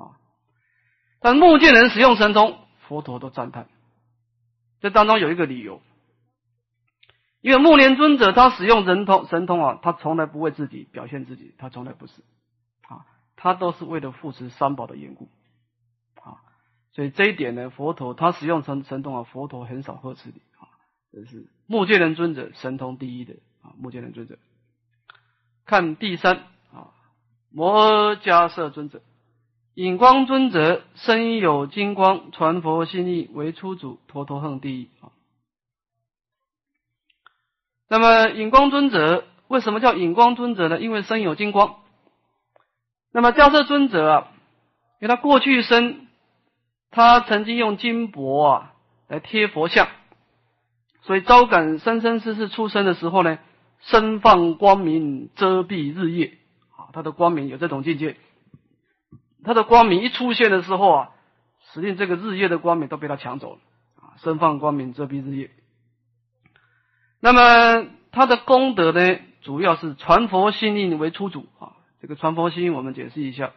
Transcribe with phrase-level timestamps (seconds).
[0.00, 0.16] 啊。
[1.20, 2.58] 但目犍连使用神通，
[2.88, 3.68] 佛陀都赞叹。
[4.80, 5.82] 这当中有一个理由，
[7.42, 12.22] 因为目连尊者他使用神通，神通啊，他从来不为自己表现自己，他从来不是
[12.88, 13.04] 啊，
[13.36, 15.28] 他都是为了护持三宝的缘故
[16.14, 16.40] 啊。
[16.92, 20.64] 所以这一点呢，佛陀他使用神神通啊，佛陀很少呵斥你啊。
[21.12, 24.38] 这是目犍连尊者神通第一的啊，目犍连尊者。
[25.66, 26.36] 看第三
[26.72, 26.96] 啊，
[27.50, 29.02] 摩诃迦摄尊者。
[29.80, 35.08] 引光尊者身有金光，传佛心意为初祖，陀陀横第一啊。
[37.88, 40.78] 那么引光尊者为什么叫引光尊者呢？
[40.78, 41.76] 因为身有金光。
[43.10, 44.28] 那么迦摄尊者啊，
[45.00, 46.08] 因为他过去生，
[46.90, 48.74] 他曾经用金箔啊
[49.08, 49.88] 来贴佛像，
[51.00, 53.38] 所以招感生生世世出生的时候呢，
[53.80, 56.36] 身放光明，遮蔽日夜
[56.76, 58.18] 啊，他的光明有这种境界。
[59.42, 61.10] 他的光明一出现的时候啊，
[61.72, 63.60] 实际这个日夜的光明都被他抢走了
[63.96, 65.50] 啊，身放光明遮蔽日夜。
[67.20, 71.72] 那么他的功德呢，主要是传佛心印为初祖啊。
[72.00, 73.52] 这个传佛心印我们解释一下。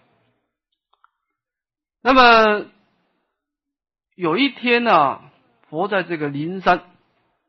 [2.02, 2.66] 那么
[4.16, 5.22] 有一天呢，
[5.70, 6.80] 佛在这个灵山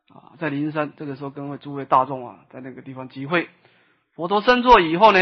[0.09, 3.49] 啊，在灵山这个时候跟诸位大众啊，在那个地方集会，
[4.15, 5.21] 佛陀身座以后呢，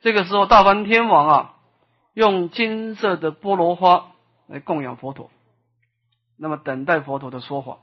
[0.00, 1.54] 这个时候大梵天王啊。
[2.14, 4.12] 用金色的菠萝花
[4.46, 5.30] 来供养佛陀，
[6.36, 7.78] 那么等待佛陀的说法。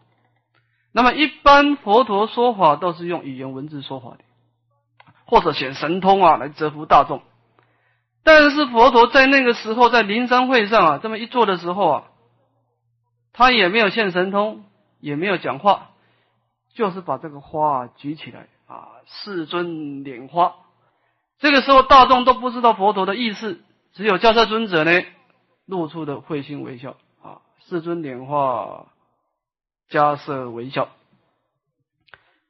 [0.91, 4.19] 那么一般佛陀说法都是用语言文字说法的，
[5.25, 7.21] 或者显神通啊来折服大众。
[8.23, 12.03] 但是佛陀在那个时候在灵山会上啊这么一做的时候啊，
[13.33, 14.65] 他也没有现神通，
[14.99, 15.91] 也没有讲话，
[16.73, 20.55] 就是把这个花举起来啊，世尊莲花。
[21.39, 23.63] 这个时候大众都不知道佛陀的意思。
[23.93, 24.91] 只有教授尊者呢，
[25.65, 28.87] 露出的会心微笑啊，世尊点化
[29.89, 30.89] 迦摄微笑。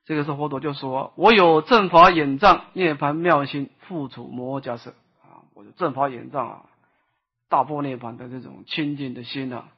[0.05, 6.65] 这个时候佛陀就说：“我有正法眼障，涅盘妙心，复处摩迦摄啊，我的正法眼障啊，
[7.47, 9.69] 大波涅盘的这种清净的心啊，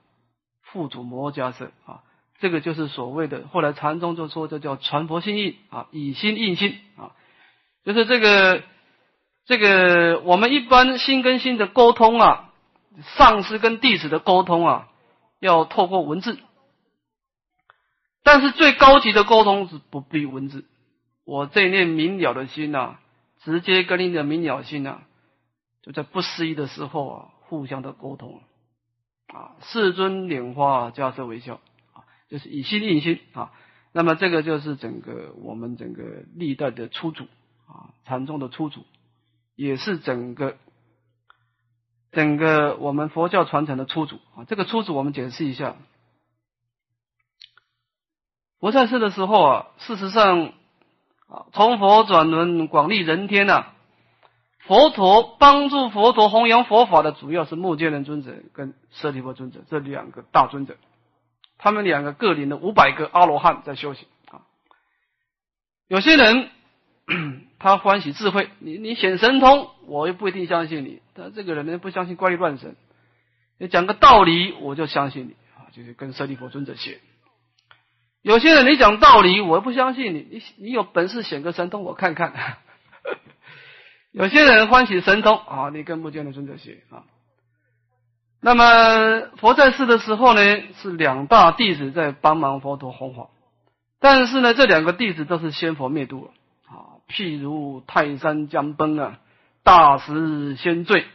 [0.61, 2.03] 复处摩迦摄啊，
[2.39, 7.11] 这个就是所谓的后来禅宗就说这叫传佛心印啊，以心印心啊，
[7.85, 8.63] 就是这个。”
[9.46, 12.53] 这个我们一般心跟心的沟通啊，
[13.18, 14.90] 上司跟弟子的沟通啊，
[15.40, 16.38] 要透过文字。
[18.24, 20.66] 但是最高级的沟通是不必文字，
[21.25, 22.97] 我这念明了的心呐，
[23.40, 25.00] 直接跟你的明了心呐，
[25.81, 28.41] 就在不思议的时候啊，互相的沟通
[29.28, 31.56] 啊，世尊莲花加色微笑
[31.94, 33.52] 啊，就是以心印心啊。
[33.91, 36.03] 那么这个就是整个我们整个
[36.35, 37.23] 历代的初祖
[37.68, 38.85] 啊，禅宗的初祖。
[39.61, 40.57] 也是整个
[42.11, 45.75] 整个我们佛教传承的初祖啊，这个初祖我们解释一下。
[48.59, 50.53] 佛在世的时候啊，事实上
[51.27, 53.67] 啊，从佛转轮广利人天呐，
[54.61, 60.75] 佛陀帮助佛陀弘扬佛法的主要是目犍连尊者跟舍利弗尊者这两个大尊者，
[61.59, 64.41] 他们两个各领了五百个阿罗汉在修行啊，
[65.88, 66.49] 有些人。
[67.61, 70.99] 他欢喜智慧，你你显神通，我又不一定相信你。
[71.13, 72.75] 他这个人呢，不相信怪力乱神，
[73.59, 76.99] 你讲个道理，我就相信你啊，就是跟舍利弗尊者学。
[78.23, 82.33] 有些人你讲道理，我不相信你，你你有本事显个神通，我看看。
[84.11, 87.03] 有些人欢喜神通啊，你跟目犍连尊者学啊。
[88.41, 90.41] 那么佛在世的时候呢，
[90.81, 93.29] 是两大弟子在帮忙佛陀弘法，
[93.99, 96.31] 但是呢，这两个弟子都是先佛灭度了。
[97.11, 99.19] 譬如泰山将崩啊，
[99.63, 101.05] 大石先坠。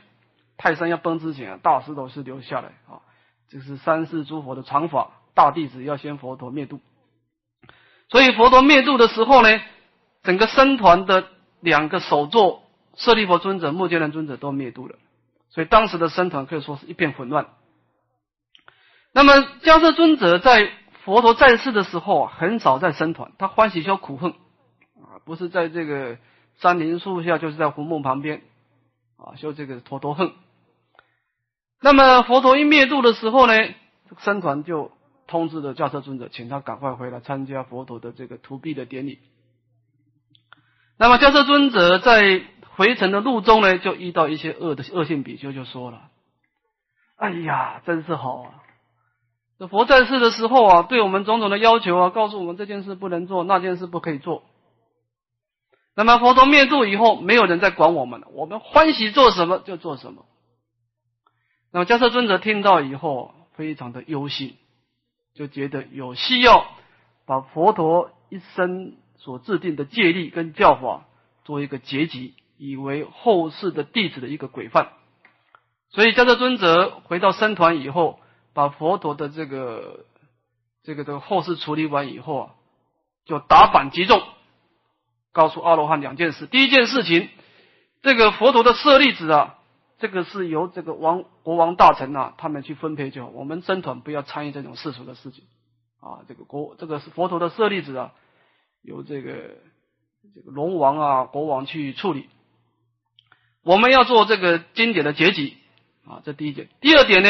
[0.59, 3.01] 泰山要崩之前啊，大石头是留下来啊。
[3.49, 6.81] 这是三世诸佛的常法，大弟子要先佛陀灭度。
[8.09, 9.61] 所以佛陀灭度的时候呢，
[10.23, 11.29] 整个僧团的
[11.61, 12.63] 两个首座
[12.95, 14.97] 舍利弗尊者、目犍连尊者都灭度了。
[15.49, 17.47] 所以当时的僧团可以说是一片混乱。
[19.13, 20.71] 那么迦摄尊者在
[21.05, 24.35] 佛陀在世的时候啊，很少在僧团，他欢喜修苦恨。
[25.27, 26.17] 不是在这个
[26.61, 28.43] 山林树下，就是在湖木旁边
[29.19, 30.33] 啊，修这个陀陀恨。
[31.83, 33.53] 那么佛陀一灭度的时候呢，
[34.21, 34.93] 僧团就
[35.27, 39.19] 通知了教车尊者，请他赶快回来参加佛陀的这个荼毗的典礼。
[40.97, 42.43] 那么教车尊者在
[42.77, 46.09] 回程的路中呢，就遇到一些恶的恶性比丘，就说了
[47.19, 48.63] ：“哎呀，真是好啊！
[49.59, 54.45] 这佛在世的时候啊，对我们种种的要求啊，告诉我们这件事不能做，那件事不可以做。”
[55.97, 60.27] 那么佛陀灭度以后，没有人再管我们了，我们欢喜做什么就做什么。
[61.73, 64.57] 那么迦叶尊者听到以后，非常的忧心，
[65.35, 66.67] 就觉得有需要
[67.25, 71.07] 把佛陀一生所制定的戒律跟教法
[71.45, 74.93] 做一个结集，以为后世的弟子的一个规范。
[75.89, 78.21] 所以迦叶尊者回到僧团以后，
[78.53, 80.05] 把佛陀的这个
[80.83, 82.51] 这个这个后事处理完以后啊，
[83.25, 84.23] 就打板击众，
[85.37, 86.47] 告诉阿罗汉两件事。
[86.47, 87.29] 第一件事情，
[88.01, 89.59] 这个佛陀的舍利子啊，
[89.99, 95.45] 这个是由这个王国王大臣啊他们去分配就好，我们僧团不要参与这种世俗的事情
[96.01, 96.25] 啊。
[96.27, 98.13] 这个国这个是佛陀的舍利子啊，
[98.81, 99.33] 由这个
[100.35, 102.31] 这个龙王啊国王去处理。
[103.63, 105.59] 我们要做这个经典的结集。
[106.09, 106.69] 啊，这第一点。
[106.81, 107.29] 第二点呢，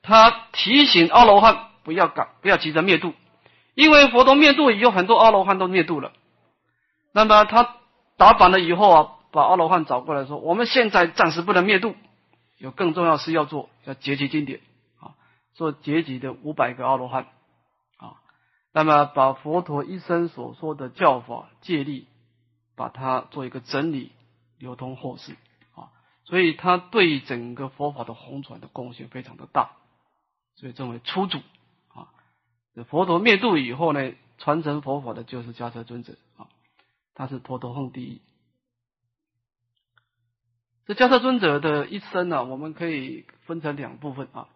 [0.00, 3.12] 他提醒阿罗汉不要赶，不要急着灭度，
[3.74, 6.12] 因为佛陀灭度以后，很多阿罗汉都灭度了。
[7.12, 7.76] 那么他
[8.16, 11.94] 打板了以后啊，把阿罗汉找过来说：“我们现在暂时不能灭度，
[12.56, 14.60] 有更重要事要做，要结集经典
[15.00, 15.14] 啊，
[15.54, 17.26] 做结集的五百个阿罗汉
[17.96, 18.16] 啊。
[18.72, 22.06] 那么把佛陀一生所说的教法戒律，
[22.76, 24.12] 把它做一个整理，
[24.58, 25.32] 流通后世
[25.74, 25.90] 啊。”
[26.24, 29.70] 所以他对整个佛法的红传的贡献非常的大，
[30.56, 31.38] 所以称为初祖
[31.88, 32.12] 啊。
[32.88, 36.46] 佛陀灭度以后呢，传承佛法的就是迦叶尊者啊，
[37.18, 38.22] 他是陀陀凤第一。
[40.86, 44.46] 这迦叶尊者的一生呢，我们可以分成两部分啊。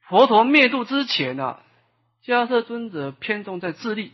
[0.00, 1.60] 佛陀灭度之前呢，
[2.24, 4.10] 迦叶尊者偏重在自立，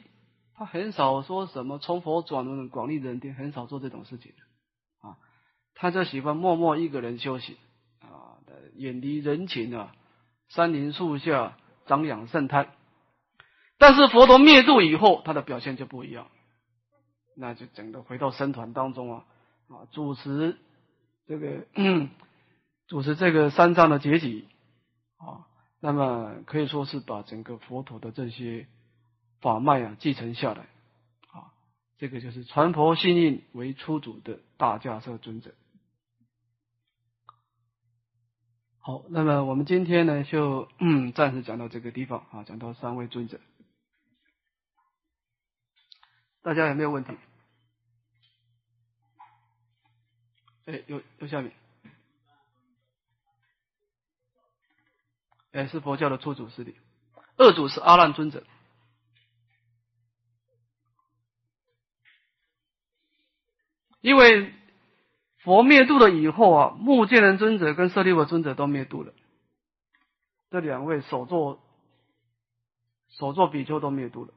[0.55, 4.35] 他很少说什么从佛转轮广利人天，很少做这种事情
[5.01, 5.17] 啊。
[5.75, 7.57] 他就喜欢默默一个人修行
[8.03, 8.37] 啊，
[8.77, 9.97] 远离人情啊，
[10.49, 11.57] 山林树下
[11.87, 12.69] 长养圣胎。
[13.79, 16.29] 但是佛陀灭度以后，他的表现就不一样，
[17.35, 19.25] 那就整个回到僧团当中啊
[19.69, 20.59] 啊，主持
[21.27, 21.67] 这个
[22.87, 24.47] 主持这个三藏的结集
[25.17, 25.47] 啊，
[25.81, 28.67] 那么可以说是把整个佛陀的这些
[29.41, 30.67] 法脉啊继承下来
[31.33, 31.53] 啊，
[31.99, 35.55] 这个就是传佛心印为初祖的大迦叶尊者。
[38.79, 40.69] 好，那么我们今天呢，就
[41.17, 43.41] 暂时讲到这个地方啊，讲到三位尊者，
[46.45, 47.17] 大家有没有问题？
[50.67, 51.53] 哎，有有下面，
[55.53, 56.73] 哎，是佛教的初祖师的，
[57.37, 58.45] 二祖是阿难尊者，
[64.01, 64.55] 因为。
[65.39, 69.13] 佛灭度了以后啊，目犍连尊者跟舍利弗尊者都灭度了，
[70.49, 71.63] 这两位首座
[73.11, 74.33] 首座比丘都灭度了。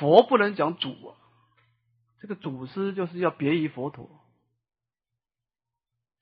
[0.00, 1.14] 佛不能讲主啊，
[2.20, 4.10] 这个祖师就是要别于佛陀。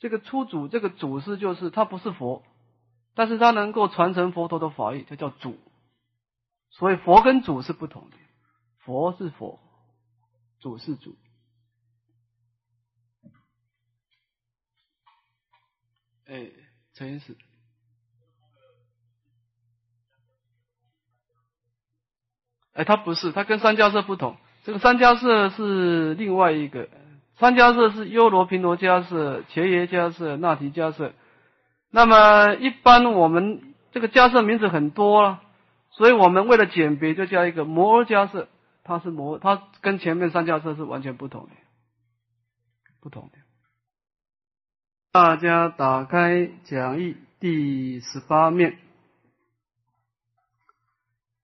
[0.00, 2.44] 这个初祖，这个祖师就是他不是佛，
[3.14, 5.56] 但是他能够传承佛陀的法义，他叫主。
[6.70, 8.16] 所以佛跟主是不同的。
[8.78, 9.60] 佛是佛，
[10.58, 11.16] 祖是祖。
[16.26, 16.50] 哎，
[16.94, 17.36] 真是。
[22.78, 24.36] 哎，他不是，他跟三迦舍不同。
[24.62, 26.88] 这个三迦舍是另外一个，
[27.36, 31.12] 三迦舍是优罗频罗迦舍、伽耶迦舍、那提迦舍。
[31.90, 35.40] 那么一般我们这个迦舍名字很多了，
[35.90, 38.46] 所以我们为了简别，就加一个摩诃迦舍。
[38.84, 41.50] 它是摩，它跟前面三驾车是完全不同的，
[43.00, 43.38] 不同的。
[45.10, 48.78] 大家打开讲义第十八面，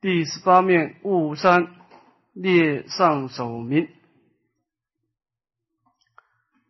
[0.05, 1.69] 第十八面雾山
[2.35, 3.89] 列上首名。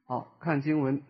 [0.06, 1.02] 好看经文，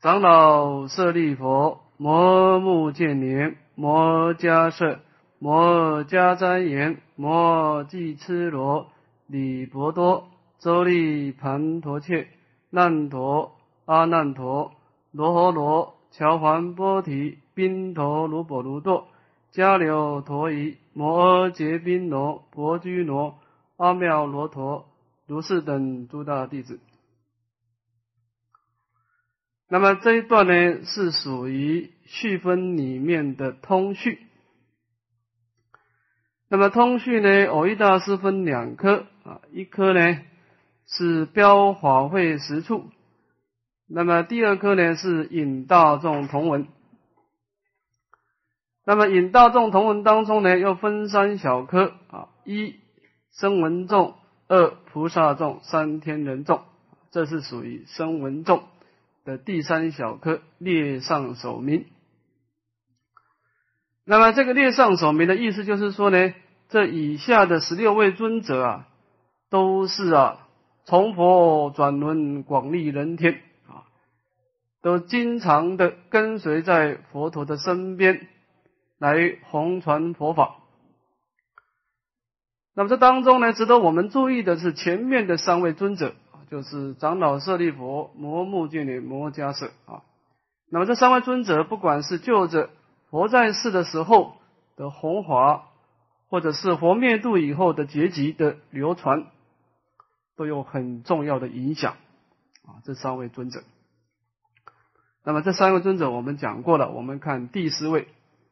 [0.00, 5.00] 长老舍利佛，摩目犍连，摩迦舍。
[5.40, 8.92] 摩迦旃延、摩季痴罗、
[9.26, 10.28] 李伯多、
[10.60, 12.28] 周利盘陀切、
[12.70, 14.70] 难陀、阿难陀、
[15.10, 19.08] 罗诃罗、乔环波提、宾陀卢波卢多、
[19.52, 23.38] 迦留陀夷、摩诃结宾罗、婆居罗、
[23.76, 24.88] 阿妙罗陀、
[25.28, 26.80] 如是等诸大弟子。
[29.68, 34.18] 那么这一段呢，是属于序分里面的通序。
[36.48, 37.44] 那么通序呢？
[37.44, 40.20] 偶一大师分两科啊，一科呢
[40.84, 42.90] 是标法会实处，
[43.86, 46.66] 那么第二科呢是引大众同文。
[48.88, 52.76] 那么引大众同文当中呢，又分三小科啊：一
[53.32, 54.14] 声闻众，
[54.46, 56.62] 二菩萨众，三天人众。
[57.10, 58.62] 这是属于声闻众
[59.26, 61.84] 的第三小科列上首名。
[64.06, 66.32] 那么这个列上首名的意思就是说呢，
[66.70, 68.88] 这以下的十六位尊者啊，
[69.50, 70.48] 都是啊
[70.86, 73.84] 从佛转轮广利人天啊，
[74.80, 78.26] 都经常的跟随在佛陀的身边
[78.98, 80.56] 来弘传佛法。
[82.74, 86.14] 那么这当中呢，值得我们注意的是前面的三位尊者，
[86.48, 90.02] 就是长老舍利佛、摩目犍连、摩迦舍啊。
[90.70, 92.70] 那么这三位尊者，不管是就着
[93.10, 94.36] 佛在世的时候
[94.76, 95.64] 的弘华，
[96.28, 99.26] 或者是佛灭度以后的结集的流传，
[100.36, 101.94] 都有很重要的影响
[102.64, 102.78] 啊。
[102.84, 103.62] 这三位尊者，
[105.24, 108.06] 那么这三位尊者我们讲过了，我们看第四位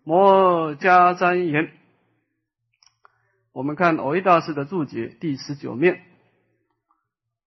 [0.09, 1.73] 摩迦旃延。
[3.51, 6.01] 我们看藕益大师的注解第十九面，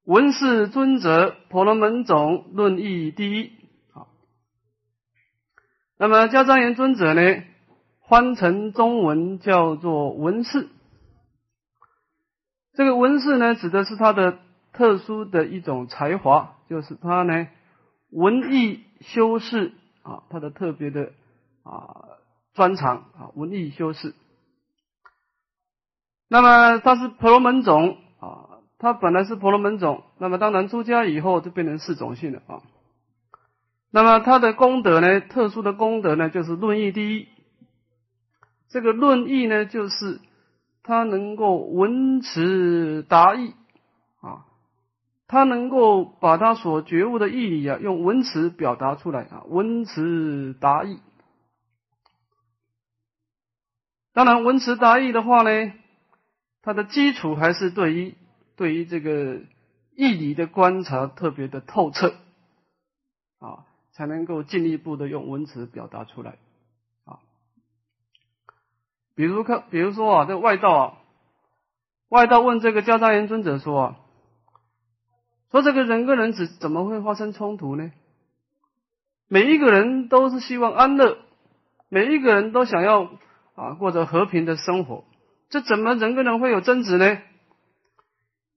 [0.03, 3.53] 文士尊者婆罗门种论义第一。
[3.93, 4.09] 好，
[5.97, 7.43] 那么迦旃延尊者呢，
[8.09, 10.67] 翻成中文叫做文士。
[12.73, 14.37] 这个文士呢，指的是他的
[14.73, 17.47] 特殊的一种才华，就是他呢
[18.09, 19.71] 文艺修饰
[20.03, 21.13] 啊，他的特别的
[21.63, 22.18] 啊
[22.59, 24.13] 专长啊，文艺修饰。
[26.27, 32.61] 那么他是婆罗门种啊，他本来是婆罗门种，那么当然出家以后就变成四种性了啊。
[33.91, 37.29] 那么他的功德呢，特殊的功德呢，就是论义第一。
[38.67, 40.19] 这个论义呢，就是
[40.83, 43.53] 他能够文辞达意
[44.19, 44.43] 啊，
[45.27, 50.99] 他能够把他所觉悟的意义啊，用文辞表达出来啊，文辞达意。
[54.13, 55.73] 当然，文辞达意的话呢。
[56.61, 58.15] 它的基础还是对于
[58.57, 59.39] 对于这个
[59.95, 62.13] 义理的观察特别的透彻
[63.39, 66.37] 啊，才能够进一步的用文词表达出来
[67.05, 67.19] 啊。
[69.15, 70.97] 比如看，比如说啊，这外道啊，
[72.09, 73.99] 外道问这个迦旃延尊者说啊，
[75.49, 77.89] 说这个人跟人怎怎么会发生冲突呢？
[79.29, 81.17] 每一个人都是希望安乐，
[81.87, 83.09] 每一个人都想要
[83.59, 85.03] 啊过着和平的生活。
[85.49, 87.21] 这怎么人跟人会有争执呢？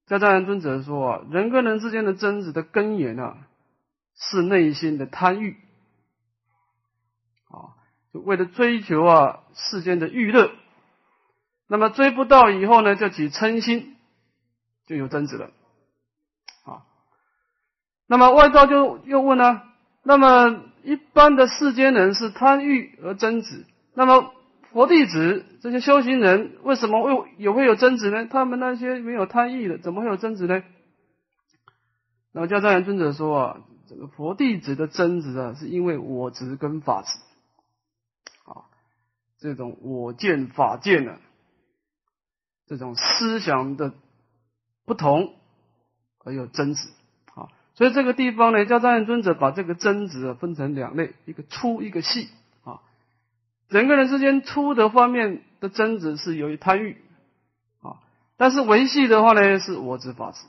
[0.06, 3.38] 迦旃延尊者说啊，人跟人之间的争执的根源啊，
[4.14, 5.56] 是内心的贪欲
[7.48, 7.74] 啊，
[8.12, 10.52] 就为了追求啊世间的欲乐，
[11.66, 13.96] 那么追不到以后呢，就起嗔心，
[14.86, 15.46] 就有争执了
[16.66, 16.84] 啊。
[18.06, 19.62] 那么外道就又问了，
[20.02, 24.32] 那么一般的世间人是贪欲而争执，那么？
[24.72, 28.26] 佛弟子这些修行人为什么会也会有争执呢？
[28.26, 30.62] 他们那些没有贪欲的，怎么会有争执呢？
[32.32, 37.08] 那么迦旃延尊者说啊，这个佛弟子的争执啊，是因为我执跟法执
[38.50, 38.64] 啊，
[39.38, 41.18] 这种我见法见呢，
[42.66, 43.92] 这种思想的
[44.86, 45.34] 不同
[46.24, 46.88] 而有争执
[47.34, 47.48] 啊。
[47.74, 52.28] 所以这个地方呢，迦旃延尊者把这个争执啊分成两类，一个粗，一个细。
[53.72, 57.00] 人跟人之间出的方面的争执是由于贪欲
[57.80, 58.04] 啊，
[58.36, 60.44] 但是维系的话呢是我执法执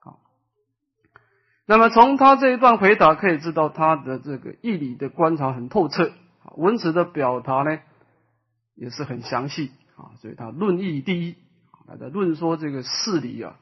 [0.00, 0.18] 啊。
[1.64, 6.10] 那么从他这一段回答可以知道他的这个义理的观察很透彻，
[6.56, 7.78] 文词的表达呢
[8.74, 11.36] 也是很详细啊，所以他论义第一
[11.86, 13.56] 啊，在论说这个事理啊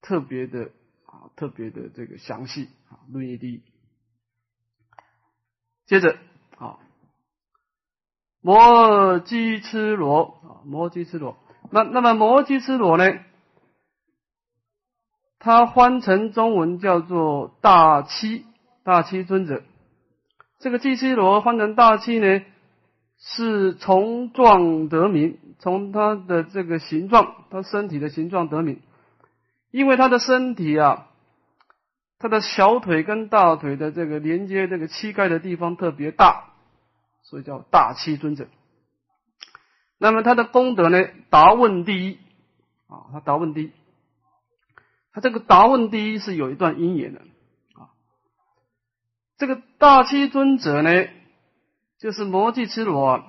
[0.00, 0.70] 特别的
[1.04, 3.62] 啊特别的这个详细啊，论义第一。
[5.84, 6.16] 接着。
[8.42, 11.36] 摩基吃罗啊，摩基吃罗。
[11.70, 13.04] 那那么摩基吃罗呢？
[15.38, 18.44] 他翻成中文叫做大七
[18.84, 19.62] 大七尊者。
[20.58, 22.42] 这个基七罗翻成大七呢，
[23.18, 28.80] 是从状得名，从他的这个形状，他身体的形状得名。
[29.70, 31.06] 因为他的身体啊，
[32.18, 36.51] 他的小腿跟大腿的这个连接这个膝盖的地方特别大。
[37.22, 38.48] 所以叫大七尊者。
[39.98, 40.98] 那么他的功德呢？
[41.30, 42.18] 答问第一
[42.88, 43.72] 啊，他答问第一。
[45.12, 47.20] 他这个答问第一是有一段因缘的
[47.74, 47.94] 啊。
[49.38, 50.90] 这个大七尊者呢，
[51.98, 53.22] 就是摩羯痴罗，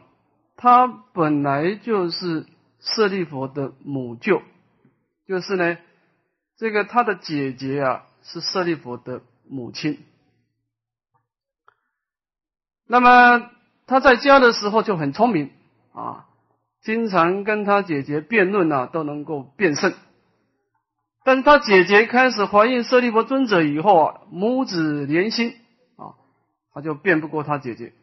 [0.58, 2.48] 他本来就是
[2.80, 4.42] 舍利佛的母舅，
[5.28, 5.78] 就是呢，
[6.58, 10.04] 这个他的姐姐啊是舍利佛的母亲。
[12.88, 13.52] 那么。
[13.86, 15.52] 他在家的时候就很聪明
[15.94, 16.26] 啊，
[16.82, 19.94] 经常跟他姐姐辩论啊，都能够辩胜
[21.24, 25.56] 但是他姐姐开始怀孕舍利弗尊者以后啊，母子连心
[25.96, 26.16] 啊，
[26.74, 27.94] 他就辩不过他姐姐。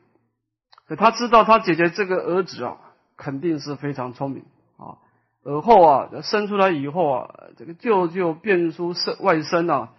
[0.87, 2.79] 可他知道他姐姐这个儿子啊，
[3.17, 4.45] 肯定是非常聪明
[4.77, 4.99] 啊。
[5.45, 9.93] 而后啊，生出来以后啊，这个舅舅辩出外外甥啊，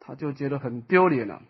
[0.00, 1.42] 他就觉得很丢脸了。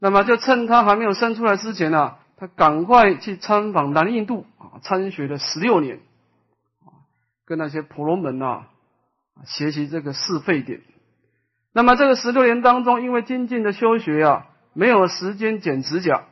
[0.00, 6.00] 那么就趁他还没有生出来之前呢，他赶快去参访南印度啊，参学了十六年，
[7.44, 8.68] 跟那些婆罗门啊。
[9.44, 10.80] 学习这个是非点，
[11.72, 16.24] 那么这个十六年当中，因为精进的修学啊，没有时间剪指甲，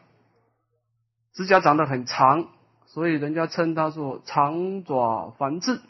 [1.33, 2.49] 指甲长得很长，
[2.87, 5.81] 所以人家称他做长爪繁殖。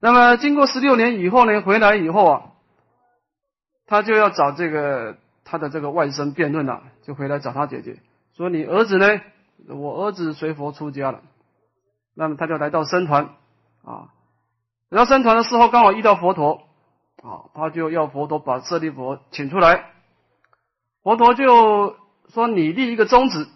[0.00, 2.52] 那么经过十六年以后呢，回来以后啊，
[3.84, 7.98] 他就要找这个他的这个外甥辩论了，就回来找他姐姐
[8.36, 9.06] 说：“你儿子呢？
[9.68, 11.22] 我儿子随佛出家了。”
[12.14, 13.34] 那么他就来到僧团
[13.82, 14.12] 啊。
[14.90, 16.62] 然后僧团的时候，刚好遇到佛陀，
[17.22, 19.90] 啊，他就要佛陀把舍利佛请出来。
[21.02, 21.96] 佛陀就
[22.28, 23.48] 说：“你立一个宗旨，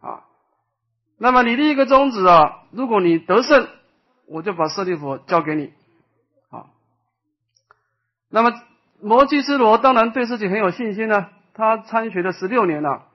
[0.00, 0.24] 啊，
[1.18, 3.68] 那么你立一个宗旨啊，如果你得胜，
[4.26, 5.72] 我就把舍利佛交给你。”
[6.50, 6.66] 啊，
[8.30, 8.52] 那么
[9.00, 11.28] 摩基斯罗当然对自己很有信心呢。
[11.52, 13.08] 他参学了十六年了，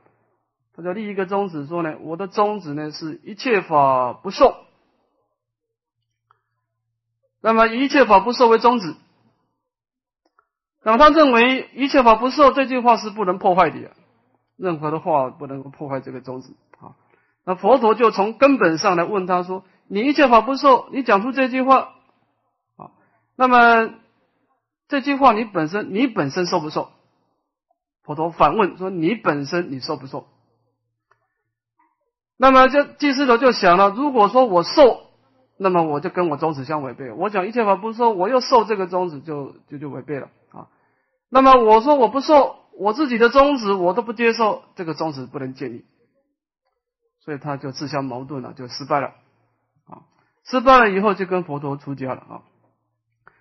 [0.75, 4.53] 他就立一个宗旨说呢：“我的宗旨呢，是一切法不受。”
[7.39, 8.96] 那么一切法不受为宗旨，
[10.84, 13.91] 那么他认为一切法不受这句话是不能破坏的，
[14.58, 16.98] 任何的话不能够破坏这个宗旨啊。
[17.46, 21.94] 那佛陀就从根本上来问他说：“你一切法不受，你讲出这句话
[22.75, 22.91] 啊？
[23.36, 23.94] 那么
[24.88, 26.91] 这句话你本身你本身受不受？”
[28.03, 30.27] 佛陀反问说：“你本身你受不受？”
[32.37, 35.03] 那么这祭司头就想了：如果说我受。
[35.57, 37.13] 那么我就跟我宗旨相违背。
[37.13, 40.67] 我讲一切法不受，我又受这个宗旨，就就就违背了啊。
[41.29, 45.85] 那么我说我不受我自己的宗旨，我都不接受这个宗旨不能建立，
[47.21, 49.13] 所以他就自相矛盾了，就失败了
[49.87, 50.03] 啊。
[50.43, 52.41] 失败了以后就跟佛陀出家了啊。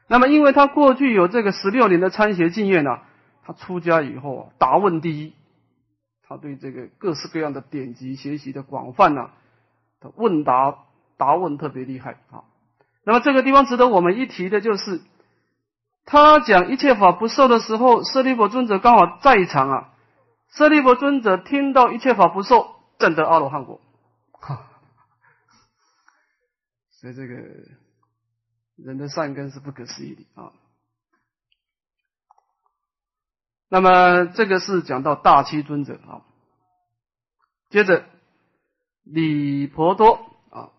[0.07, 3.01] 那么因为他过去有这个十六年的参学经验呢，
[3.45, 5.35] 他出家以后啊，答问第一，
[6.27, 9.31] 他对这个各式各样的典籍学习的广泛呐，
[10.01, 10.79] 的问答。
[11.17, 12.43] 答问特别厉害啊！
[13.05, 15.01] 那么这个地方值得我们一提的就是，
[16.05, 19.95] 他讲一切法不受的时候，舍利弗尊者刚好在场啊。
[20.49, 23.81] 舍利弗尊者听到一切法不受，证得阿罗汉果。
[26.91, 27.35] 所以这个
[28.75, 30.51] 人的善根是不可思议的啊。
[33.69, 36.23] 那么这个是讲到大七尊者啊，
[37.71, 38.05] 接着
[39.03, 40.71] 李婆多啊。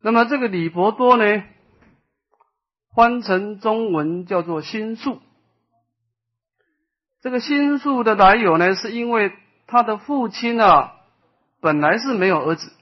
[0.00, 1.44] 那么这个李婆多呢，
[2.94, 5.20] 翻成中文叫做心术。
[7.20, 9.32] 这个心术的来由呢，是因为
[9.68, 10.96] 他的父亲啊，
[11.60, 12.72] 本来是没有儿子，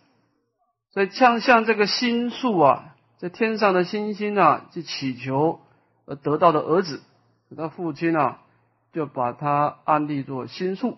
[0.93, 5.61] 所以像像这个心术啊，在天上的星星啊，去祈求
[6.07, 7.03] 而得到的儿子，
[7.57, 8.41] 他父亲啊，
[8.93, 10.97] 就把他安立做心术。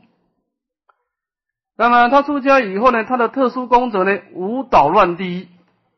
[1.76, 5.48] 那么他出家以后呢，他的特殊功德呢，无捣乱第一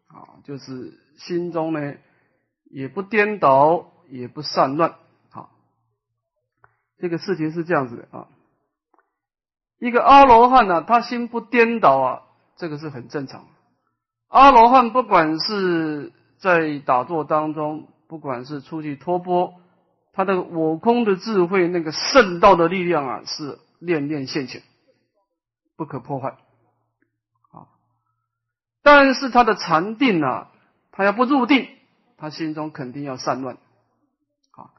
[0.07, 0.39] 啊。
[0.45, 1.95] 就是心中呢，
[2.71, 4.95] 也不颠倒，也不散乱，
[5.31, 5.51] 好，
[6.99, 8.29] 这个事情是这样子的啊。
[9.79, 12.23] 一个阿罗汉呢，他心不颠倒啊，
[12.57, 13.47] 这个是很正常。
[14.29, 19.55] 阿罗汉不管是在打坐当中，不管是出去托钵，
[20.15, 24.63] 他的我空的智慧，那个圣道的力量啊，是念念现前，
[25.77, 26.31] 不可破坏
[27.51, 27.67] 啊。
[28.83, 30.53] 但是他的禅定啊，
[30.93, 31.69] 他要不入定，
[32.17, 33.57] 他心中肯定要散乱。
[34.53, 34.71] 啊，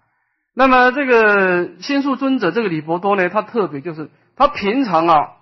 [0.54, 5.38] 那么这个心术尊者这个李伯多呢，他特别就是他平常啊，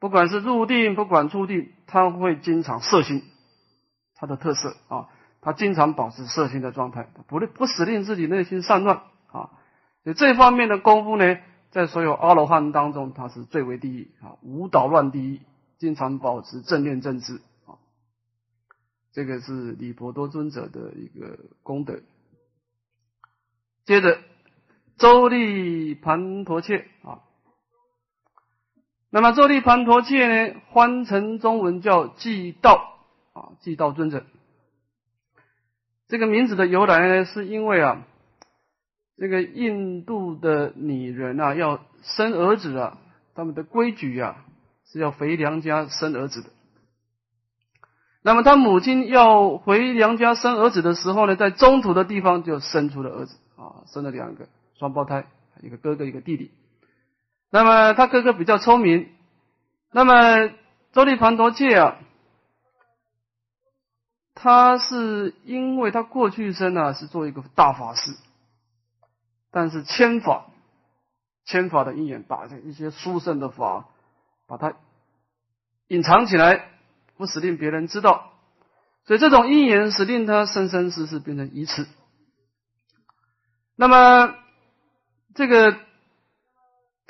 [0.00, 3.22] 不管是入定，不管出定，他会经常摄心，
[4.14, 5.08] 他的特色啊，
[5.46, 9.50] 他经常保持色心的状态，不令不使令自己内心散乱啊。
[10.02, 11.38] 所以这方面的功夫呢，
[11.70, 15.40] 在所有阿罗汉当中，他是最为第一啊，无捣乱第一，
[15.78, 17.40] 经常保持正念正知。
[19.12, 22.00] 这个是李婆多尊者的一个功德。
[23.84, 24.18] 接着，
[24.98, 27.22] 周利盘陀切啊，
[29.10, 32.98] 那么周利盘陀切呢，翻成中文叫济道
[33.32, 34.26] 啊，济道尊者。
[36.08, 38.04] 这个名字的由来呢，是因为啊，
[39.18, 42.98] 这个印度的女人啊，要生儿子啊，
[43.34, 44.44] 他们的规矩啊，
[44.86, 46.50] 是要回娘家生儿子的。
[48.22, 55.26] 那么他母亲要回娘家生儿子的时候呢，在中途的地方就生出了儿子啊，生了两个双胞胎，
[55.62, 56.50] 一个哥哥一个弟弟。
[57.50, 59.08] 那么他哥哥比较聪明，
[59.92, 60.50] 那么
[60.92, 61.98] 周利盘陀切啊，
[64.36, 68.12] 他是因为他过去生呢是做一个大法师，
[69.50, 70.46] 但是千法
[71.44, 73.88] 千法的因缘，把一些殊胜的法
[74.46, 74.76] 把它
[75.88, 76.68] 隐藏起来。
[77.18, 78.34] 不使令别人知道，
[79.06, 81.86] 所以这种因缘使令他生生世世变成愚痴。
[83.74, 84.34] 那么
[85.34, 85.78] 这个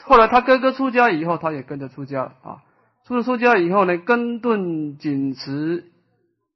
[0.01, 2.63] 后来他哥哥出家以后，他也跟着出家啊。
[3.05, 5.91] 出了出家以后呢，根顿仅持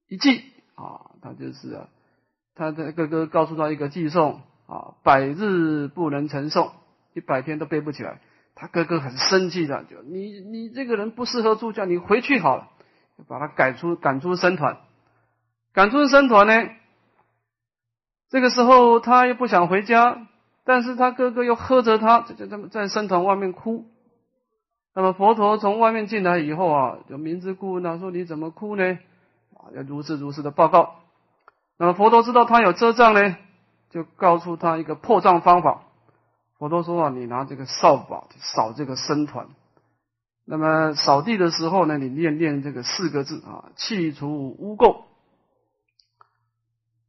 [0.06, 0.49] 一记
[0.80, 1.88] 啊，他就是啊，
[2.54, 6.72] 他的哥哥告诉他一个寄送啊，百日不能承受，
[7.12, 8.20] 一百天都背不起来。
[8.54, 12.68] 他哥哥很生气的，就你你这个人不适合出家，你回去好了。
[13.28, 14.78] 把他赶出赶出僧团，
[15.74, 16.70] 赶出僧团呢？
[18.30, 20.26] 这个时候他又不想回家，
[20.64, 23.84] 但是他哥哥又喝着他，在在在僧团外面哭。
[24.94, 28.98] 那么佛陀从外面进来以后啊，就明知故问他说：“你怎么哭呢？”
[29.74, 30.96] 要如实如实的报告。
[31.78, 33.36] 那么佛陀知道他有遮障呢，
[33.90, 35.82] 就告诉他一个破障方法。
[36.58, 39.48] 佛陀说啊，你拿这个扫把扫这个僧团。
[40.44, 45.04] 那么扫地的时候呢，你念念这个四个字啊，去除污垢。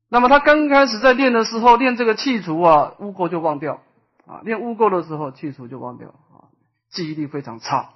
[0.07, 3.81] 那么他刚开始在练的时候，练这个去除啊，污垢就忘掉
[4.25, 6.47] 啊，练污垢的时候去除就忘掉啊，
[6.89, 7.89] 记忆力非常差。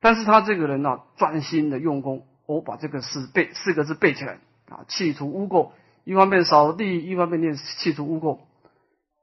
[0.00, 5.70] 但是他这个人呢，专心的用功，我把这个四背四个字背起来啊，去除污垢，
[6.04, 8.38] 一方面扫地，一方面念去除污垢。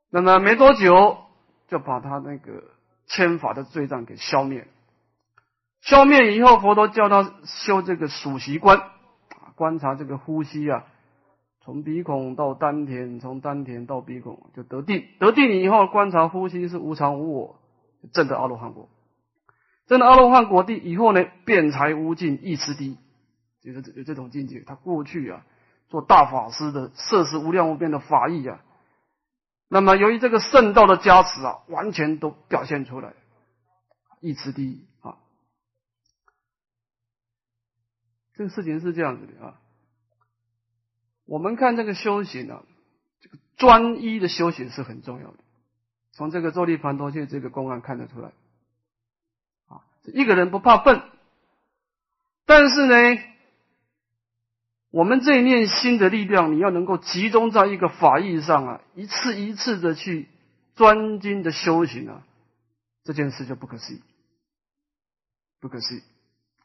[0.10, 1.18] 那么没多久，
[1.68, 2.64] 就把他那个
[3.08, 4.68] 千法的罪障给消灭。
[5.82, 10.86] 消灭以后，佛陀叫他修这个数息观，啊，观察这个呼吸啊，
[11.62, 17.60] 从鼻孔到丹田，从丹田到鼻孔就得定，得定以后观察呼吸是无常无我，
[18.14, 18.88] 证得阿罗汉果。
[19.88, 22.98] 证得阿罗汉果地以后呢，辩才无尽，意持地，
[23.64, 24.62] 就是有这种境界。
[24.62, 25.46] 他过去啊，
[25.90, 28.64] 做大法师的，摄持无量无边的法义啊，
[29.68, 33.14] 那么由于这个圣道的加持啊，完全都表现出来，
[34.20, 34.88] 意持地。
[38.36, 39.62] 这个事情是这样子的啊，
[41.26, 42.64] 我们看这个修行啊，
[43.22, 45.38] 这个专一的修行是很重要的。
[46.14, 48.30] 从这个周立盘多切这个公案看得出来，
[49.68, 51.04] 啊，一个人不怕笨，
[52.48, 52.96] 但是呢，
[54.94, 60.30] 我们这一念心的力量，你要能够集中在一个法义上啊，一次一次的去
[60.76, 62.22] 专精的修行啊，
[63.04, 64.02] 这件事就不可思议，
[65.60, 66.02] 不可思议。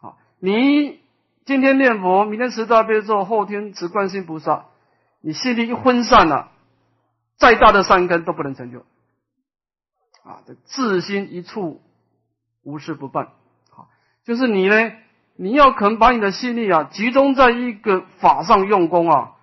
[0.01, 1.01] 啊，你。
[1.47, 4.67] 今天念佛，明天持大悲咒，后天持观世菩萨，
[5.23, 6.53] 你心里一分散了，
[7.39, 8.81] 再大的善根都不能成就。
[10.23, 11.81] 啊，这自心一处，
[12.63, 13.33] 无事不办。
[13.71, 13.89] 好，
[14.25, 14.93] 就是你呢，
[15.39, 19.37] 你要肯把你的心力啊，集中在一个法上用功啊，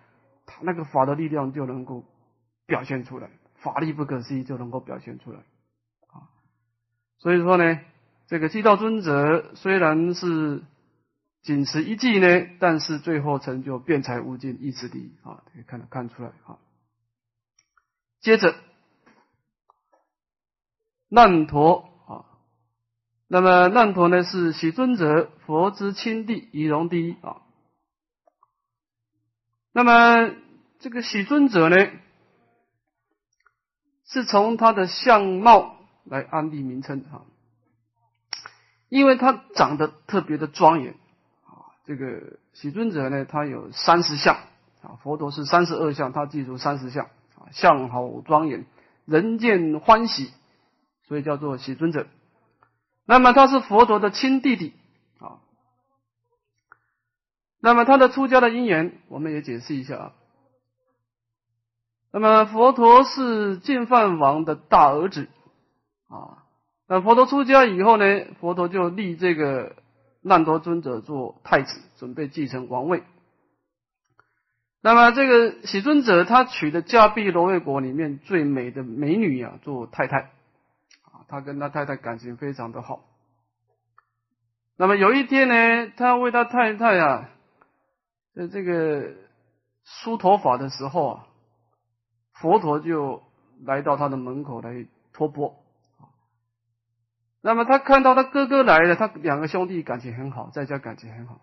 [0.45, 2.03] 他那个法的力量就能够
[2.65, 5.39] 表现出来，法力不可思议就能够表现出来。
[6.07, 6.29] 啊，
[7.17, 7.79] 所以说呢，
[8.27, 10.63] 这个寂道尊者虽然是。
[11.45, 16.57] 仅持一计呢，但是最后成就辩才无尽，意志第一啊，可以看得看出来啊。
[18.19, 18.55] 接着
[21.07, 21.87] 难陀，
[23.27, 27.41] 那么难陀呢是喜尊者佛之亲弟，仪容第一啊。
[29.71, 30.31] 那么
[30.79, 31.75] 这个喜尊者呢，
[34.05, 37.25] 是从他的相貌来安立名称啊，
[38.89, 40.93] 因为他长得特别的庄严
[41.45, 41.73] 啊。
[41.83, 44.35] 这个喜尊者呢，他有三十相
[44.83, 48.65] 啊，佛陀是三十二相，他记住三十相啊，相好庄严，
[49.05, 50.31] 人见欢喜，
[51.07, 52.05] 所以叫做喜尊者。
[53.05, 54.73] 那么他是佛陀的亲弟弟
[55.19, 55.39] 啊。
[57.59, 60.13] 那么他的出家的因缘，我们也解释一下啊。
[62.11, 65.27] 那么佛陀是净饭王的大儿子
[66.07, 66.43] 啊。
[66.87, 69.75] 那佛陀出家以后呢，佛陀就立这个。
[70.27, 73.03] 难陀尊者做太子，准备继承王位。
[74.81, 80.31] 那么这个喜尊者他娶的迦毗罗卫国里面最美的美女啊做太太，
[81.27, 83.01] 他跟他太太感情非常的好。
[84.77, 87.29] 那么有一天呢，他为他太太啊，
[88.35, 89.13] 在这个
[89.83, 91.27] 梳头发的时候啊，
[92.33, 93.23] 佛陀就
[93.63, 95.55] 来到他的门口来托钵。
[97.41, 101.39] 那么他看到他哥哥来了，他两个兄弟感情很好，在家感情很好。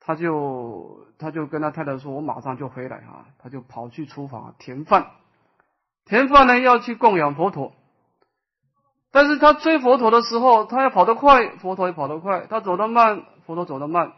[0.00, 5.10] 他就他就跟他太太说：“我马上就回来啊！”他就跑去厨房啊填饭，
[6.04, 7.74] 填饭呢要去供养佛陀。
[9.10, 14.12] 但是他追佛陀的时候，他要跑得快，佛陀也跑得快；他走得慢，佛陀走得慢，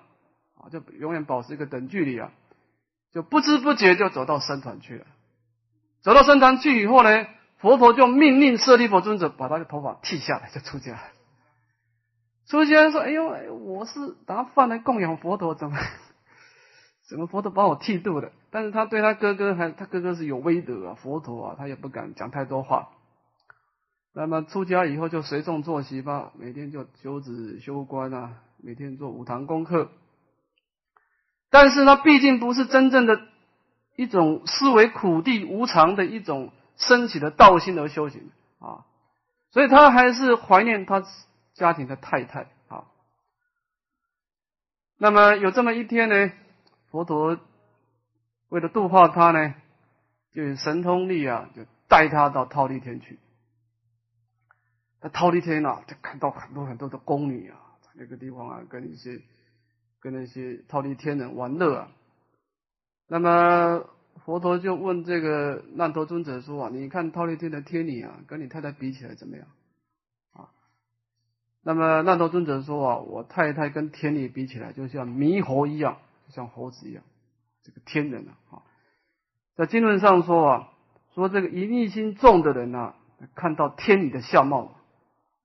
[0.57, 2.33] 啊，就永远保持一个等距离啊，
[3.13, 5.07] 就不知不觉就走到僧团去了。
[6.03, 7.27] 走到僧团去以后呢，
[7.59, 10.99] 佛陀就命令舍利弗尊者把他的头发剃下来，就出家。
[12.49, 15.79] 出家人说：“哎呦，我是拿饭来供养佛陀，怎么
[17.09, 22.89] 怎么佛陀把我剃度了？”但是他对他哥哥还，他哥哥是有威德啊，佛陀啊，他也不敢讲太多话。
[24.13, 29.91] 那么出家以后就随众作息吧，每天就修止修观啊，每天做五堂功课。
[31.49, 33.21] 但是呢，毕竟不是真正的
[33.95, 38.85] 一种思维苦地无常的一种升起的道心而修行啊，
[39.53, 41.05] 所以他还是怀念他
[41.55, 42.87] 家庭的太太啊。
[44.99, 46.33] 那么有这么一天呢，
[46.91, 47.39] 佛陀
[48.49, 49.55] 为了度化他呢，
[50.33, 53.21] 就神通力啊，就带他到忉利天去。
[55.01, 59.21] 在忉利天呐，就看到很多很多的宫女啊，在那个地方啊，跟一些
[59.99, 61.89] 跟那些忉利天人玩乐啊。
[63.09, 63.85] 那么
[64.25, 69.47] 佛陀就问这个难陀尊者说啊：“你看忉利天的天女啊，跟你太太比起来怎么样？”
[70.37, 70.51] 啊，
[71.63, 75.97] 那么难陀尊者说啊：“我太太跟天女比起来，就像猕猴一样，
[76.29, 77.03] 就像猴子一样，
[77.63, 78.61] 这个天人啊。”
[79.57, 80.69] 在经论上说啊，
[81.15, 82.95] 说这个淫欲心重的人呐，
[83.35, 84.77] 看到天女的相貌。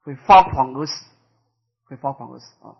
[0.06, 1.06] 会发狂而死，
[1.86, 2.78] 会发狂而死啊！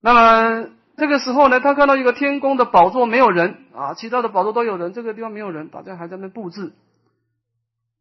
[0.00, 6.72] 那么这个时候呢，他看到一个天宫的宝座没有人啊，其他的宝座都有人，这个地方没有人，大家还在那布置。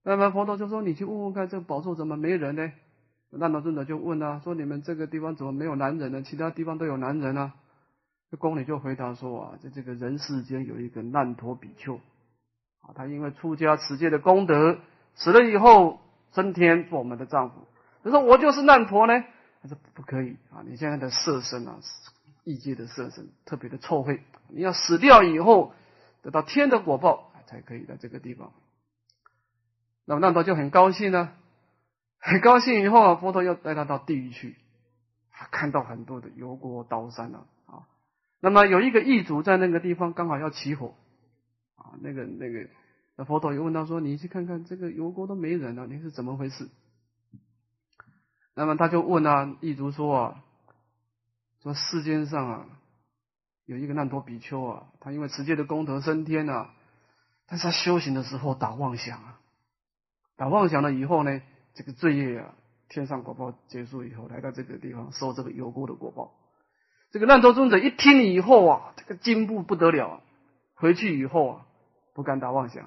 [0.01, 2.71] 那么佛陀就说：“你去问问看，这个宝座怎么没人呢？”
[3.31, 6.21] 难陀尊者就问啊，说：“你们这个地方怎么没有男人呢？
[6.21, 7.53] 其他地方都有男人啊？”
[8.31, 11.99] 这宫里就回答说：“啊，在这个人世间有一个难陀比丘
[12.81, 14.77] 啊，他因为出家持戒的功德，
[15.15, 15.99] 死了以后
[16.33, 17.55] 升天做我们的丈夫。”
[18.03, 19.13] 他说：“我就是烂陀呢。”
[19.61, 20.63] 他说：“不可以啊！
[20.65, 21.79] 你现在的色身啊，
[22.43, 25.73] 异界的色身特别的臭秽，你要死掉以后
[26.21, 28.53] 得到天的果报才可以在这个地方。”
[30.05, 31.33] 那么难陀就很高兴呢，
[32.19, 32.81] 很高兴。
[32.81, 34.55] 以后啊，佛陀又带他到地狱去，
[35.31, 37.87] 他看到很多的油锅刀山啊啊。
[38.39, 40.95] 那么有一个异族在那个地方刚好要起火
[41.75, 42.69] 啊，那个那个，
[43.17, 46.69] 那佛陀又问他说：“你去看看这个油锅都没人了，你是怎么回事？”
[48.59, 50.43] 那么他就问啊，异族说啊，
[51.63, 52.65] 说世间上啊，
[53.63, 56.71] 有一个难陀比丘啊，他因为持戒的功德升天啊，
[57.47, 59.39] 但是他修行的时候打妄想啊，
[60.35, 61.41] 打妄想了以后呢，
[61.73, 62.53] 这个罪业啊，
[62.89, 66.33] 天上果报结束以后，来到这个地方受这个有过的果报。
[67.11, 70.21] 这个难陀尊者一听以后啊，这个进步不得了啊，
[70.75, 71.65] 回去以后啊，
[72.13, 72.85] 不敢打妄想，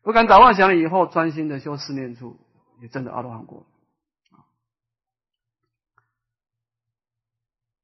[0.00, 2.38] 不敢打妄想了以后，专心的修四念处，
[2.80, 3.66] 也真的阿罗汉果。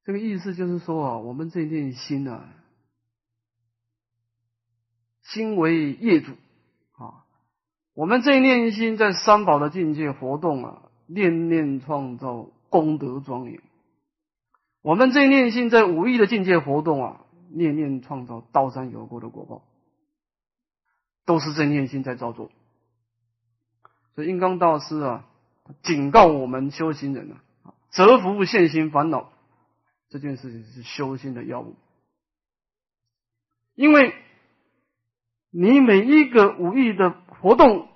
[0.05, 2.49] 这个意思就是说啊，我们这念心啊，
[5.21, 6.33] 心为业主
[6.91, 7.23] 啊，
[7.93, 13.61] 我们这念心在三宝的境界活动啊，念念创造功德庄严；
[14.81, 19.63] 我们这念心在无意的境界活动啊，念念创造道山有过的果报，
[21.25, 22.51] 都是这念心在造作。
[24.15, 25.25] 所以印刚大师啊，
[25.81, 29.31] 警告我们修行人啊，折服现行烦恼。
[30.13, 31.75] 这件事情是修心的药物，
[33.73, 34.13] 因为
[35.49, 37.89] 你每一个无意的活动，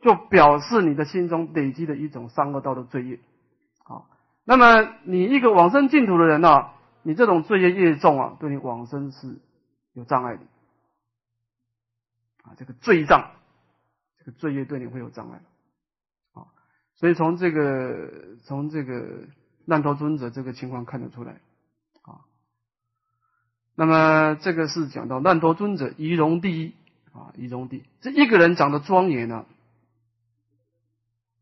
[0.00, 3.18] 就表示你的心中累积的一种三恶道的罪业。
[3.82, 4.06] 啊，
[4.44, 6.70] 那么你一个往生净土的人呢，
[7.02, 9.40] 你这种罪业越重啊，对你往生是
[9.94, 10.42] 有障碍的。
[12.44, 13.32] 啊，这个罪障，
[14.18, 15.42] 这个罪业对你会有障碍。
[16.34, 16.46] 啊，
[16.94, 19.26] 所以从这个从这个
[19.64, 21.40] 难陀尊者这个情况看得出来。
[23.76, 26.74] 那么这个是讲到难陀尊者仪容第一
[27.12, 29.46] 啊，仪容第一，这一个人长得庄严呢，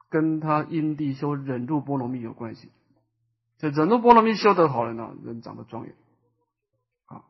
[0.08, 2.70] 跟他因地修忍辱波罗蜜有关系。
[3.58, 5.94] 这忍辱波罗蜜修得好了呢，人长得庄严。
[7.06, 7.24] 啊，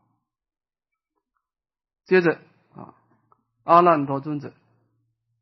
[2.06, 2.38] 接着
[2.74, 2.94] 啊，
[3.64, 4.52] 阿难陀尊者、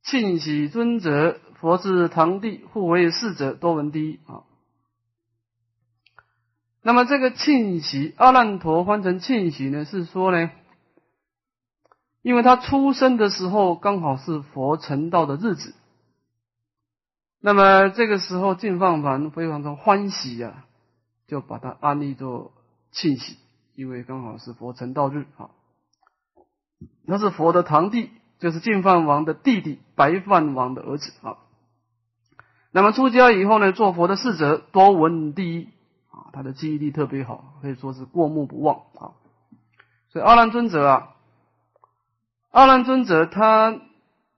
[0.02, 4.44] 庆喜尊者、佛智堂弟、护为侍者多闻第一啊。
[6.82, 10.50] 那么这个庆喜阿难陀换成庆喜呢，是说呢，
[12.22, 15.74] 因为他出生的时候刚好是佛成道的日子，
[17.40, 20.64] 那么这个时候净饭凡非常的欢喜呀，
[21.26, 22.52] 就把他安立做
[22.92, 23.36] 庆喜，
[23.74, 25.50] 因为刚好是佛成道日啊。
[27.06, 31.36] 他是佛的堂弟，就是净饭王的弟弟，白饭王的儿子啊。
[32.70, 35.68] 那么出家以后呢，做佛的侍者，多闻第一，
[36.32, 39.12] 他的记忆力特别好，可以说是过目不忘啊。
[40.08, 41.16] 所以阿难尊者啊，
[42.50, 43.80] 阿难尊者他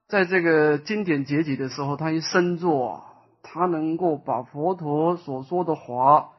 [0.09, 3.05] 在这个经典结集的时候，他一生作，
[3.42, 6.33] 他能够把佛陀所说的话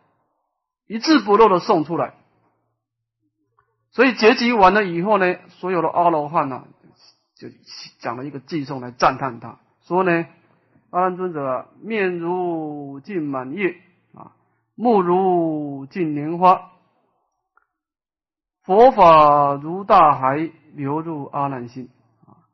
[0.87, 2.13] 一字不漏的送出来。
[3.91, 6.65] 所以结集完了以后呢，所有的阿罗汉呢，
[7.35, 7.47] 就
[7.99, 10.25] 讲了一个寄颂来赞叹他，说呢。
[10.89, 13.75] 阿难尊者面如净满月，
[14.75, 16.71] 目如净莲花，
[18.63, 21.89] 佛法如大海流入阿难心
[22.25, 22.45] 啊。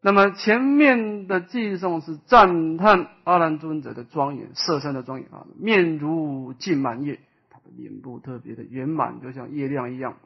[0.00, 7.20] 那么前面的寄颂是赞叹阿难尊者的庄严，色身的庄严啊，面如净满月，
[7.50, 10.16] 他的脸部特别的圆满，就像月亮一样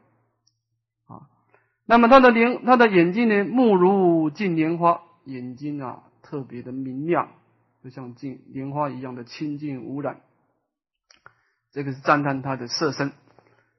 [1.06, 1.28] 啊。
[1.86, 6.04] 那么他的莲，他的眼睛呢，目如净莲花，眼睛啊。
[6.22, 7.30] 特别的明亮，
[7.82, 10.20] 就像净莲花一样的清净无染。
[11.72, 13.12] 这个是赞叹他的色身。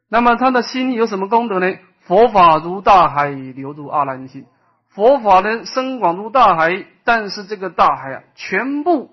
[0.08, 1.77] 那么他的心有什么功德呢？
[2.01, 4.45] 佛法如大海流入阿难心，
[4.89, 9.12] 佛法呢深广如大海，但是这个大海啊，全部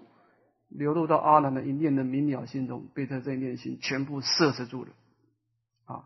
[0.68, 4.90] 流入到阿难的一念的明了心中，被他这一念心全部摄持住了
[5.84, 6.04] 啊！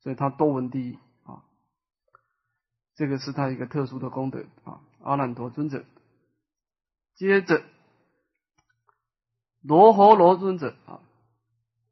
[0.00, 1.42] 所以他多闻第一啊，
[2.94, 5.84] 这个是他一个特殊的功德啊，阿难陀尊者。
[7.14, 7.62] 接着，
[9.62, 11.00] 罗侯罗尊者啊，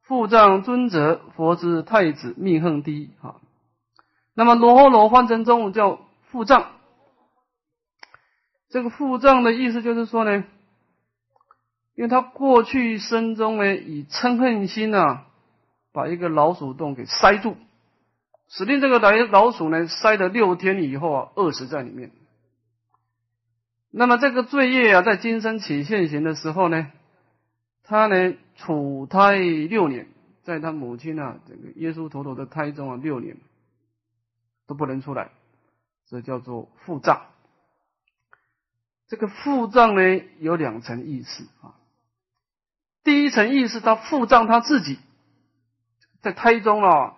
[0.06, 3.36] 复藏尊者，佛之太子，命横低啊。
[4.34, 5.98] 那么罗侯罗换成中文叫
[6.30, 6.72] 复藏，
[8.68, 10.44] 这个复藏的意思就是说呢，
[11.96, 15.26] 因为他过去生中呢，以嗔恨心啊，
[15.92, 17.56] 把一个老鼠洞给塞住，
[18.48, 22.12] 使令这个来老鼠呢，塞了六天以后啊，饿死在里面。
[23.90, 26.86] 那么这个罪业啊，在今生起现行的时候呢，
[27.86, 30.08] 他呢处胎六年，
[30.42, 33.36] 在他母亲啊这个耶稣陀陀的胎中啊六年
[34.66, 35.30] 都不能出来，
[36.06, 37.26] 这叫做腹胀。
[39.06, 41.78] 这个腹胀呢有两层意思啊，
[43.04, 44.98] 第一层意思他腹胀他自己
[46.20, 47.16] 在胎中啊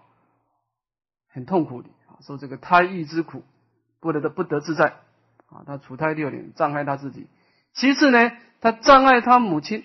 [1.28, 3.42] 很痛苦的啊，受这个胎狱之苦，
[4.00, 4.96] 不得的不得自在。
[5.46, 7.26] 啊，他处胎六年，障碍他自己。
[7.72, 9.82] 其次呢，他障碍他母亲，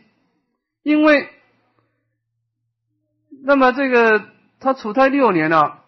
[0.83, 1.29] 因为
[3.43, 4.25] 那么这个
[4.59, 5.83] 他处胎六年了，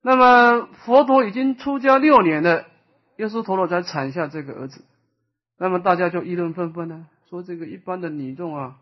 [0.00, 2.64] 那么佛陀已经出家六年了，
[3.16, 4.84] 耶稣陀罗才产下这个儿子，
[5.58, 8.78] 那么大家就议论纷纷呢，说这个一般的女众啊，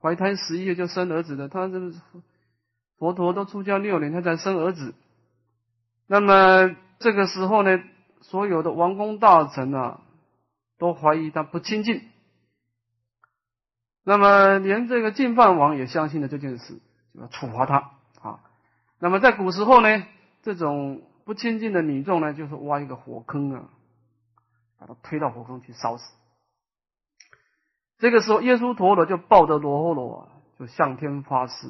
[0.00, 1.92] 怀胎十一月就生儿子的，他这个
[2.98, 4.94] 佛陀都出家六年，他才生儿子，
[6.06, 7.80] 那么这个时候呢？
[8.22, 10.00] 所有的王公大臣啊，
[10.78, 12.02] 都怀疑他不亲近。
[14.08, 16.78] 那么，连这个净饭王也相信了这件事，
[17.12, 17.90] 就要处罚他
[18.22, 18.38] 啊。
[19.00, 20.06] 那么，在古时候呢，
[20.42, 23.64] 这种不亲近的女众呢，就是挖一个火坑啊，
[24.78, 26.14] 把他推到火坑去烧死。
[27.98, 31.66] 这个时候，耶稣陀罗就抱着罗诃罗啊，就向天发誓，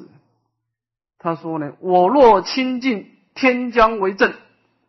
[1.17, 4.31] 他说呢：“我若亲近，天将为证。”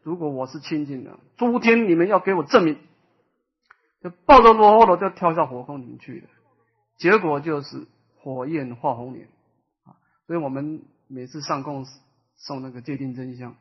[0.04, 2.78] 如果我是亲近的，诸天你们要给我证明，
[4.02, 6.28] 就抱着罗罗就跳下火坑里去了，
[6.98, 7.86] 结果就是
[8.18, 9.28] 火焰化红莲
[9.84, 9.96] 啊！
[10.26, 11.86] 所以我们每次上供
[12.36, 13.56] 送那个戒定真相，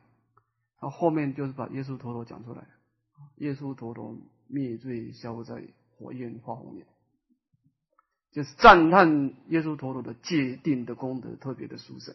[0.78, 2.66] 他后面就是把耶稣陀螺讲出来，
[3.36, 4.16] 耶稣陀螺
[4.48, 5.62] 灭罪消灾，
[5.96, 6.86] 火焰化红莲，
[8.32, 12.14] 就是赞叹耶稣陀螺的界定的功德特别的殊胜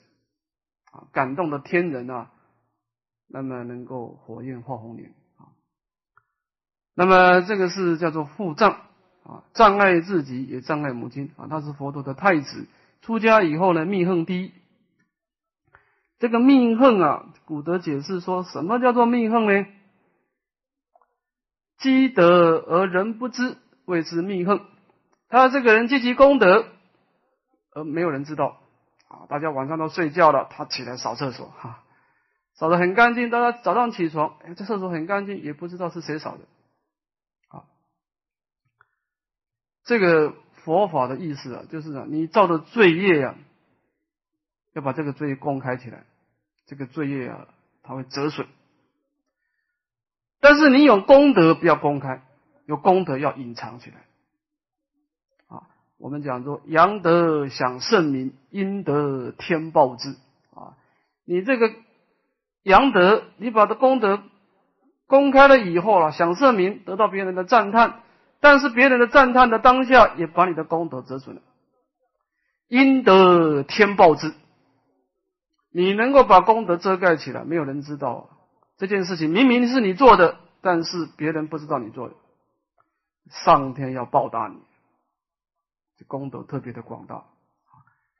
[0.92, 2.32] 啊，感动的天人啊！
[3.28, 5.56] 那么能够火焰化红莲啊，
[6.94, 8.82] 那么这个是叫做腹障
[9.24, 11.48] 啊，障碍自己也障碍母亲啊。
[11.50, 12.68] 他是佛陀的太子，
[13.02, 14.54] 出家以后呢，命恨低。
[16.20, 19.66] 这个命横啊，古德解释说什么叫做命横呢？
[21.78, 24.66] 积德而人不知，谓之命横。
[25.28, 26.66] 他这个人积极功德，
[27.72, 28.62] 而没有人知道
[29.10, 29.26] 啊。
[29.28, 31.84] 大家晚上都睡觉了，他起来扫厕所哈。
[32.56, 36.44] 扫的很干净，大家早上起床，哎，这厕所很干净，也不知道是谁扫的，
[37.50, 37.66] 啊，
[39.84, 43.36] 这个佛法的意思啊，就是啊，你造的罪业呀，
[44.74, 46.04] 要把这个罪业公开起来，
[46.66, 47.48] 这个罪业啊，
[47.82, 48.48] 它会折损，
[50.40, 52.22] 但是你有功德不要公开，
[52.66, 53.98] 有功德要隐藏起来，
[55.48, 55.68] 啊，
[55.98, 60.16] 我们讲说阳德享圣名，阴德天报之，
[60.54, 60.78] 啊，
[61.26, 61.74] 你这个。
[62.66, 64.24] 阳德，你把这功德
[65.06, 68.03] 公开了以后啊，想盛名，得到别人的赞叹，
[68.44, 71.42] 但是别人的赞叹的当下，也把你的功德折损了，
[72.68, 74.34] 应得天报之。
[75.72, 78.30] 你能够把功德遮盖起来，没有人知道
[78.76, 82.16] 这件事情，明明是你做的，但是别人不知道你做的，
[83.30, 84.58] 上天要报答你，
[85.98, 87.24] 这功德特别的广大，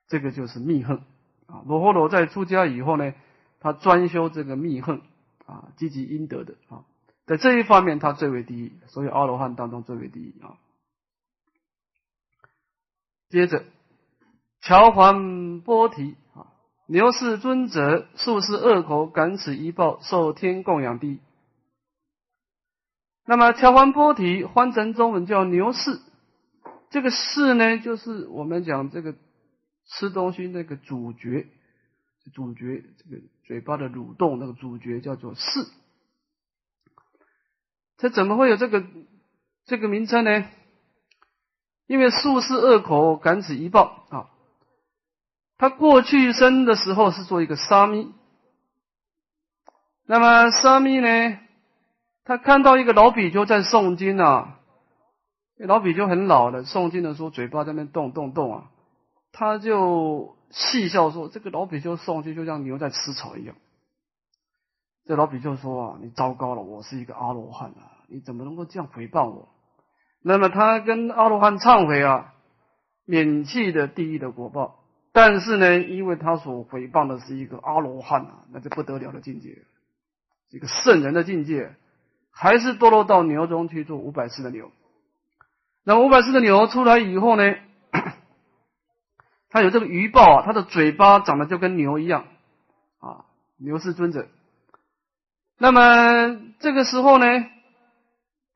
[0.08, 1.00] 这个就是密恨
[1.48, 1.64] 啊。
[1.66, 3.14] 罗诃罗在出家以后呢，
[3.60, 5.02] 他专修这个密恨
[5.46, 6.86] 啊，积极应得的啊，
[7.26, 10.58] 在这一方面他最为第一，所以阿罗汉当中最为第一啊。
[13.30, 13.64] 接着，
[14.62, 16.48] 乔桓波提啊。
[16.86, 21.20] 牛氏尊者素是恶口，感此一报，受天供养地。
[23.26, 26.02] 那么乔桓波提，翻成中文叫牛氏。
[26.90, 29.16] 这个氏呢，就是我们讲这个
[29.86, 31.48] 吃东西那个主角，
[32.34, 35.42] 主角这个嘴巴的蠕动那个主角叫做氏。
[38.04, 38.84] 这怎么会有这个
[39.64, 40.46] 这个名称呢？
[41.88, 44.30] 因为术士恶口，感此一报啊。
[45.58, 48.12] 他过去生的时候是做一个沙弥，
[50.06, 51.40] 那么沙弥呢，
[52.26, 54.60] 他看到一个老比丘在诵经啊，
[55.56, 58.70] 老比丘很老了，诵经的时候嘴巴在那动动动啊，
[59.32, 63.56] 他就戏笑说：“这个老比丘诵经就像牛在吃草一样。”
[65.08, 69.50] 这老比丘说：“啊，你糟糕了，我是一个阿罗汉啊，你怎么能够这样诽谤我？”
[70.24, 72.34] 那么他跟阿罗汉忏悔啊，
[73.06, 74.80] 免去的地狱的果报。
[75.12, 79.64] 但是呢，因为他所诽谤的是一个阿罗汉啊，那就不得了的境界，
[80.50, 81.76] 一个圣人的境界，
[82.32, 84.72] 还是堕落到牛中去做五百次的牛。
[85.84, 87.54] 那五百次的牛出来以后呢，
[89.52, 92.26] 他有这个鱼报啊，他的嘴巴长得就跟牛一样
[93.00, 93.26] 啊，
[93.58, 94.28] 牛是尊者。
[95.60, 97.26] 那么这个时候呢，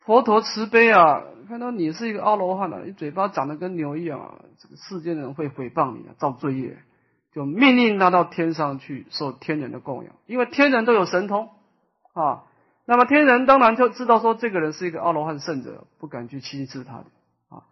[0.08, 1.22] 佛陀慈悲啊。
[1.48, 4.36] 看到你是一个阿罗汉了，你嘴巴长得跟牛一样啊！
[4.60, 6.78] 这个世间人会诽谤你啊，造罪业，
[7.34, 11.48] 就命令他到天上去受天人的供养，因为天人都有神通
[12.14, 12.44] 啊。
[12.86, 17.06] 那么天人当然就知道说这个人是一个阿罗汉圣者，不敢去轻视他的
[17.48, 17.64] 啊。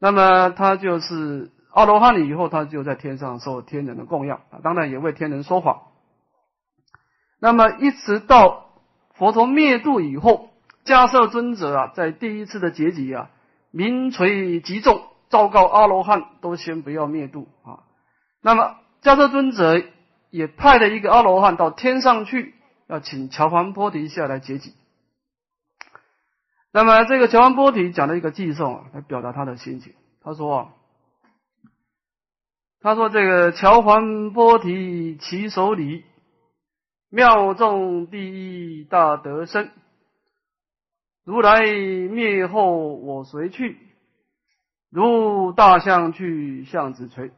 [0.00, 5.82] 那么他就是阿罗汉了以后，他就在天上受天人的供养啊，当然也为天人说法。
[7.38, 8.66] 那么一直到
[9.14, 10.48] 佛陀灭度以后。
[10.86, 13.28] 迦摄尊者啊，在第一次的结集啊，
[13.72, 17.82] 名垂极重，昭告阿罗汉都先不要灭度啊。
[18.40, 19.82] 那么迦摄尊者
[20.30, 22.54] 也派了一个阿罗汉到天上去，
[22.86, 24.72] 要请乔桓波提下来结集。
[26.72, 29.92] 那么这个乔桓波提讲了一个寄颂啊，来表达他的心情。
[30.22, 30.68] 他说啊，
[32.80, 36.04] 他说这个乔桓波提其手里
[37.10, 39.72] 妙众第一大德身。
[41.26, 43.76] 如来灭后，我随去？
[44.90, 47.32] 如大象去向子垂。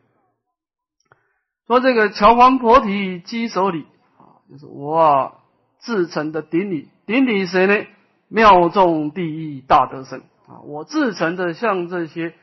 [1.67, 3.87] 说这个乔桓婆提稽首礼
[4.19, 5.41] 啊，就是我
[5.79, 7.87] 自成的顶礼，顶礼谁呢？
[8.29, 12.35] 妙众第一大德身啊，我自成的向这些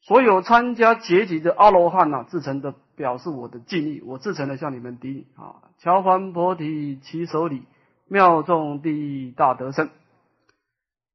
[0.00, 5.58] 所有参加结集的阿罗汉呐，自成的表示我的敬意，我自成的向你们顶礼啊。
[5.78, 7.64] 乔桓婆提稽首礼，
[8.06, 9.90] 妙众第一大德身。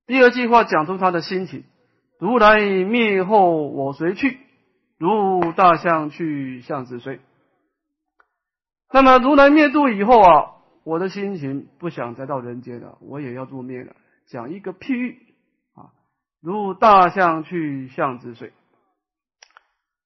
[0.05, 1.63] 第二句话讲出他的心情：
[2.19, 4.39] 如来灭后，我随去？
[4.97, 7.19] 如大象去向子随。
[8.91, 10.51] 那么如来灭度以后啊，
[10.83, 13.95] 我的心情不想再到人间了，我也要入灭了。
[14.27, 15.19] 讲一个譬喻
[15.73, 15.91] 啊，
[16.41, 18.53] 如大象去向子随。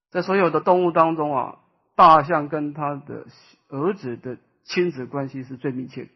[0.10, 1.60] 在所有的动物当中啊，
[1.96, 3.26] 大象跟他的
[3.68, 6.10] 儿子的亲子关系是最密切的。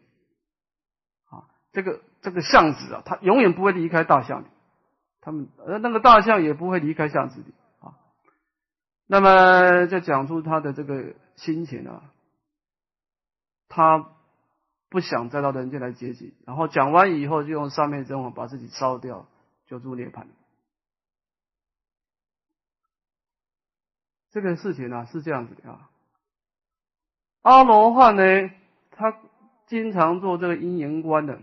[1.72, 2.00] 这个。
[2.22, 4.46] 这个象子啊，它永远不会离开大象里，
[5.20, 7.98] 他们呃那个大象也不会离开象子里啊。
[9.08, 12.12] 那么就讲出他的这个心情啊，
[13.68, 14.08] 他
[14.88, 19.26] 不想再到人间来接济，然后讲完以后就用上面真火把自己烧掉，
[19.66, 20.26] 就入涅槃。
[24.30, 25.90] 这个事情呢是这样子的啊。
[27.40, 28.22] 阿罗汉呢，
[28.92, 29.18] 他
[29.66, 31.40] 经常做这个阴阳观的。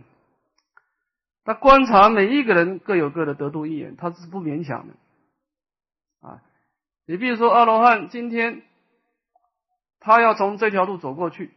[1.44, 4.94] 他观察每一个人各有各的得度因缘，他是不勉强的
[6.22, 6.42] 啊。
[7.06, 8.62] 你比如说阿罗汉，今天
[10.00, 11.52] 他要从这条路走过去，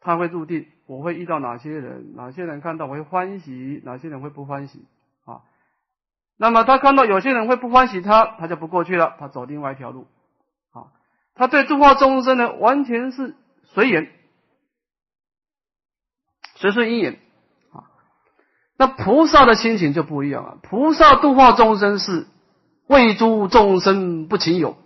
[0.00, 4.84] 他会注定我会遇到哪些人，哪些人看到我会欢喜，哪些人会不欢喜
[5.24, 5.42] 啊。
[6.36, 10.06] 那么他看到有些人会不欢喜他，他就不过去了，他走另外一条路
[10.70, 10.92] 啊。
[11.34, 14.12] 他对诸化众生呢，完全是随缘
[16.54, 17.18] 随顺因缘。
[18.78, 22.26] 那菩萨的心情就不一样了，菩萨度化众生是
[22.86, 24.76] 为诸众生不勤有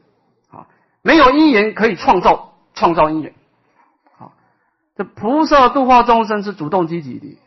[0.50, 0.66] 啊，
[1.02, 3.34] 没有因缘可以创造创造因缘
[4.18, 4.32] 啊。
[4.96, 7.38] 这菩萨度化众生是主动积极的，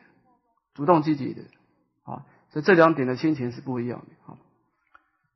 [0.75, 1.41] 主动积极的
[2.03, 2.21] 啊，
[2.51, 4.37] 所以这两点的心情是不一样的啊。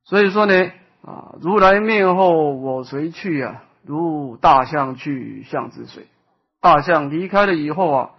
[0.03, 3.63] 所以说呢啊，如来灭后我随去啊？
[3.83, 6.05] 如大象去，象之水。
[6.61, 8.09] 大象离开了以后啊，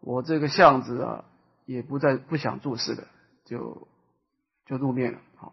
[0.00, 1.24] 我这个象子啊，
[1.68, 3.04] 也不再不想注视了，
[3.44, 3.86] 就
[4.64, 5.18] 就入灭了。
[5.36, 5.52] 好，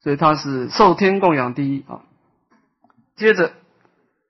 [0.00, 2.02] 所以他是受天供养第一啊。
[3.16, 3.54] 接着，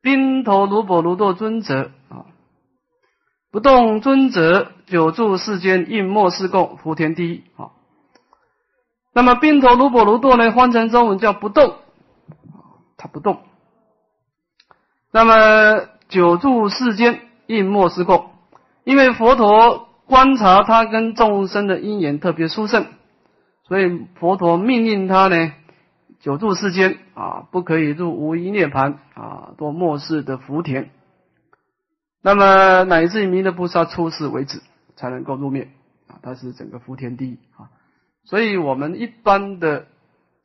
[0.00, 2.26] 宾头卢波卢多尊者啊，
[3.50, 7.72] 不动尊者久住世间，应末世供，福田第一啊。
[9.12, 11.78] 那么宾头卢波卢多呢，换成中文叫不动。
[12.96, 13.42] 他不动，
[15.10, 18.30] 那么久住世间，应莫失供。
[18.84, 22.86] 因为佛陀观察他跟众生的因缘特别殊胜，
[23.64, 25.52] 所以佛陀命令他呢，
[26.20, 30.90] 久住世间啊，不可以入无一涅盘啊，多末世的福田。
[32.22, 34.62] 那么乃至于弥勒菩萨出世为止，
[34.96, 35.68] 才能够入灭
[36.06, 37.70] 啊，他是整个福田第一啊。
[38.24, 39.86] 所以我们一般的。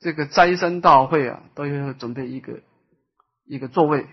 [0.04, 2.62] 这个斋生大会啊，都要准备一个
[3.46, 4.08] 一个座位，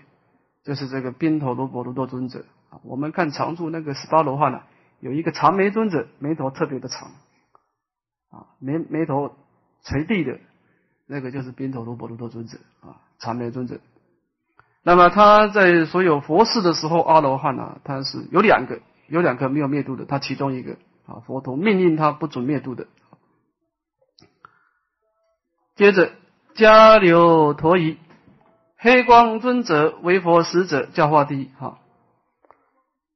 [0.63, 2.77] 就是这个宾头罗婆罗多尊者啊。
[2.83, 4.61] 我们看常住那个十八罗汉呢，
[4.99, 7.11] 有一个长眉尊者，眉头特别的长
[8.31, 9.35] 啊，眉眉头
[9.83, 10.39] 垂地的，
[11.07, 13.79] 那个就是宾头罗波罗多尊者啊，长眉尊者。
[14.81, 22.87] 那么他在所有佛事的时候，阿罗汉呢，他是有两个，有两个没有灭度的，他其中一个啊，佛陀命令他不准灭度的。
[25.75, 26.11] 接着，
[26.55, 27.97] 迦留陀夷
[28.77, 31.49] 黑光尊者为佛使者，教化第一。
[31.57, 31.79] 哈，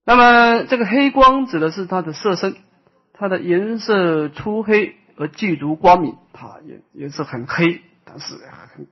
[0.05, 2.55] 那么这个黑光指的是它的色身，
[3.13, 8.35] 它的颜色粗黑而具足光明，它颜颜色很黑，但是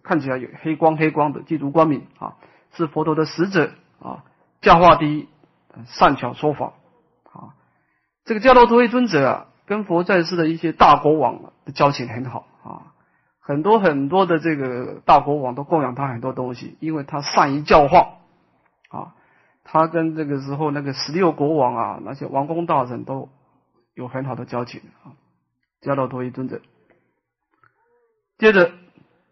[0.04, 2.36] 看起来有黑光黑光的，具足光明啊，
[2.74, 4.24] 是佛陀的使者啊，
[4.62, 5.28] 教化第一，
[5.86, 6.74] 善巧说法
[7.26, 7.60] 啊。
[8.24, 12.94] 这个迦罗陀夷尊者啊，跟佛在世的一些大国王的交情很好啊。
[13.42, 18.20] 很多很多的这个大国王都供养他很多东西，因为他善于教化
[18.90, 19.14] 啊。
[19.72, 23.30] 他跟这个时候那个十六国王啊，那些王公大臣都
[23.94, 25.16] 有很好的交情啊。
[25.82, 26.60] 迦罗陀一尊者，
[28.38, 28.74] 接着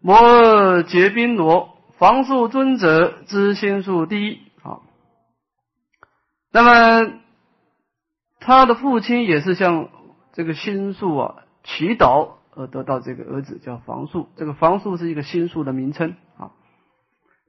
[0.00, 4.80] 摩尔结宾罗房树尊者之心术第一啊。
[6.50, 7.12] 那么
[8.38, 9.90] 他的父亲也是像
[10.32, 11.34] 这个心术啊
[11.64, 12.40] 祈祷。
[12.52, 16.16] 而得到这个儿子叫房树，这个房树是一个心术的名称。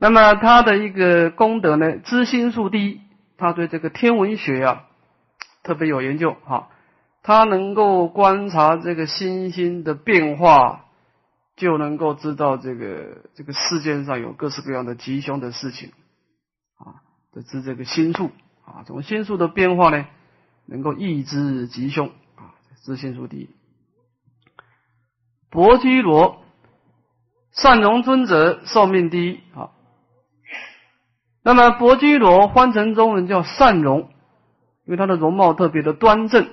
[0.02, 3.02] 那么他的一个功德呢，知心术第一，
[3.38, 4.88] 他对这个天文学啊
[5.62, 6.70] 特别有研究哈。
[7.22, 10.86] 他能够观察这个星星的变化，
[11.56, 15.91] 就能够知道这个这个世界上有各式各样的吉凶的事情
[16.80, 17.06] 啊。
[17.32, 18.32] 得知这个心术
[18.66, 20.08] 啊，从心术的变化呢，
[20.66, 23.49] 能够预知吉凶啊，知心术第一。
[25.52, 26.41] 薄居罗
[27.52, 29.70] 善容尊者寿命第一啊，
[31.43, 34.09] 那么薄基罗翻成中文叫善容，
[34.85, 36.49] 因为他的容貌特别的端正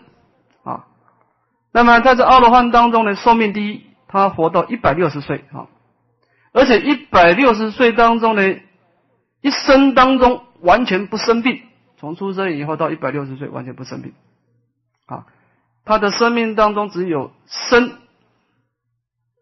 [0.65, 0.87] 啊。
[1.73, 5.69] 那么在这阿罗汉当中呢，寿命第一，他活到一百六十岁啊，
[6.53, 8.61] 而且一百六十岁当中呢，
[9.41, 11.61] 一生当中完全不生病，
[11.97, 14.15] 从出生以后到一百六十岁完全不生病
[15.07, 15.27] 啊，
[15.85, 17.93] 他的生命当中只有生。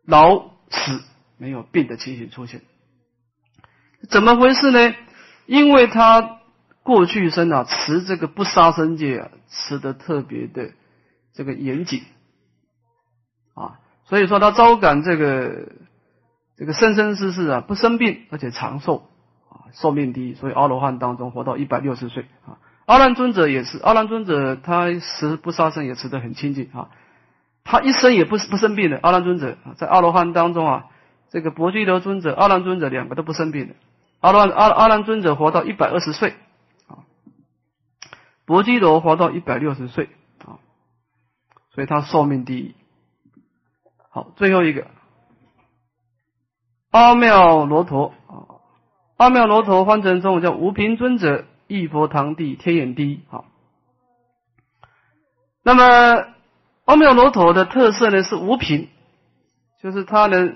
[0.09, 0.39] 老
[0.71, 1.03] 死
[1.37, 2.61] 没有病的情形出现，
[4.09, 4.95] 怎么回事呢？
[5.47, 6.39] 因为他
[6.83, 10.71] 过去生啊持这个不杀生戒啊，持的特别的
[11.33, 12.03] 这个严谨
[13.55, 15.73] 啊，所以说他招感这个
[16.57, 19.09] 这个生生世世啊不生病，而且长寿
[19.49, 22.59] 啊，寿命低，所以阿罗汉当中活到一百六十岁啊。
[22.87, 26.89] 阿难尊者也是，阿难尊者他持不杀生也持得很清净啊。
[27.65, 30.85] 他一生也不是不生病的，阿难尊者在阿罗汉当中啊，
[31.31, 33.75] 这个薄居罗尊者、阿难尊者两个都不生病的。
[34.21, 36.35] 阿罗阿阿难尊者活到一百二十岁。
[36.89, 37.05] 啊，
[38.45, 40.11] 薄居罗活到一百六十岁。
[40.45, 40.59] 啊，
[41.75, 42.75] 所以他寿命第一。
[44.11, 44.87] 好，最后一个。
[46.91, 48.15] 阿妙罗陀。
[48.27, 48.61] 啊，
[49.17, 53.21] 阿妙罗陀翻成中文叫无贫尊者，一佛堂地天眼第一。
[53.29, 53.45] 好，
[55.63, 56.35] 那么。
[56.87, 58.89] 阿妙罗陀的特色呢是无贫，
[59.83, 60.55] 就是他的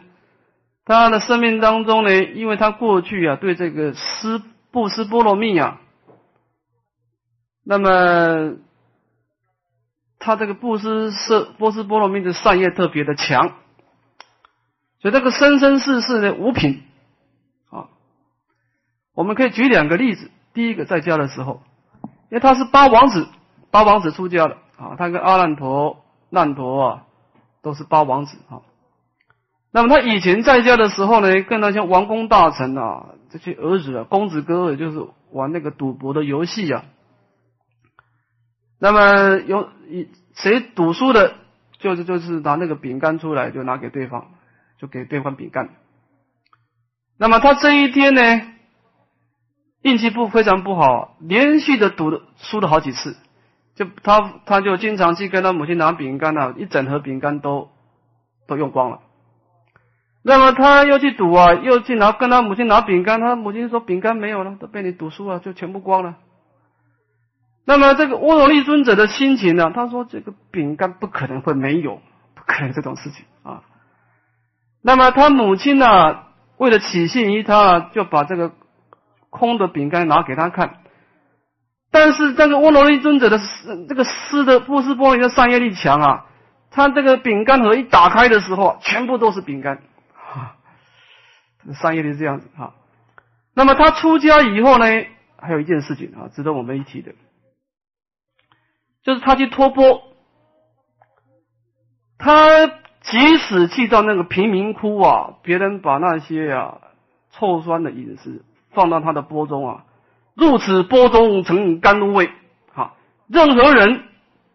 [0.91, 5.81] 他的生命当中呢，因为他过去啊对这个施布施波罗蜜啊，
[7.65, 8.57] 那么
[10.19, 13.53] 他这个布施是波斯波罗蜜的善业特别的强，
[15.01, 16.83] 所以这个生生世世的五品
[17.71, 17.87] 啊，
[19.15, 20.29] 我们可以举两个例子。
[20.53, 21.63] 第一个在家的时候，
[22.03, 23.29] 因为他是八王子，
[23.71, 27.03] 八王子出家的啊，他跟阿难陀、难陀啊
[27.63, 28.63] 都是八王子啊。
[29.73, 36.85] 那么他以前在家的时候呢，跟那些王公大臣啊，这些儿子啊，公子哥，就是玩那个赌博的游戏啊。
[38.81, 39.69] 那么有
[40.35, 41.35] 谁赌输的，
[41.79, 44.33] 就是就是拿那个饼干出来，就拿给对方，
[44.81, 45.69] 就给对方饼干。
[47.17, 48.23] 那么他这一天呢，
[49.83, 53.17] 运气不非常不好，连续的赌的输了好几次，
[53.77, 57.69] 就他他就经常去跟他母亲拿饼干啊，一整盒饼干都
[58.49, 59.01] 都用光了。
[60.23, 66.17] 那么他又去赌啊，又去拿跟他母亲拿饼干，他母亲说饼干没有了，都被你赌输了，就全部光了。
[67.65, 69.71] 那么这个乌罗利尊者的心情呢？
[69.75, 72.01] 他说这个饼干不可能会没有，
[72.35, 73.63] 不可能这种事情啊。
[74.83, 76.19] 那么他母亲呢，
[76.59, 78.53] 为了起信于他，就把这个
[79.31, 80.79] 空的饼干拿给他看。
[81.91, 83.41] 但是这个乌罗利尊者的
[83.89, 86.27] 这个施的布施波罗的商业力强啊，
[86.71, 89.81] 他这个饼干盒一打开的时候，全部都是饼干。
[91.75, 92.75] 商业的这样子哈，
[93.55, 94.87] 那么他出家以后呢，
[95.37, 97.13] 还有一件事情啊，值得我们一提的，
[99.03, 100.03] 就是他去托钵，
[102.17, 102.67] 他
[103.03, 106.79] 即使去到那个贫民窟啊，别人把那些啊
[107.31, 109.85] 臭酸的饮食放到他的钵中啊，
[110.35, 112.31] 入此钵中成甘露味，
[112.73, 112.95] 哈，
[113.29, 114.05] 任何人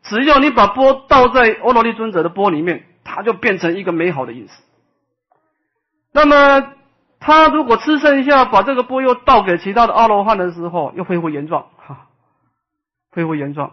[0.02, 4.54] 只要你把钵倒在欧罗利尊者的钵里面，他就变成一个美好的饮食。
[6.12, 6.75] 那么。
[7.26, 12.06] 他如果吃剩下，把这个钵又倒给其他的阿罗汉的时候，又恢复原状，哈，
[13.10, 13.72] 恢复原状。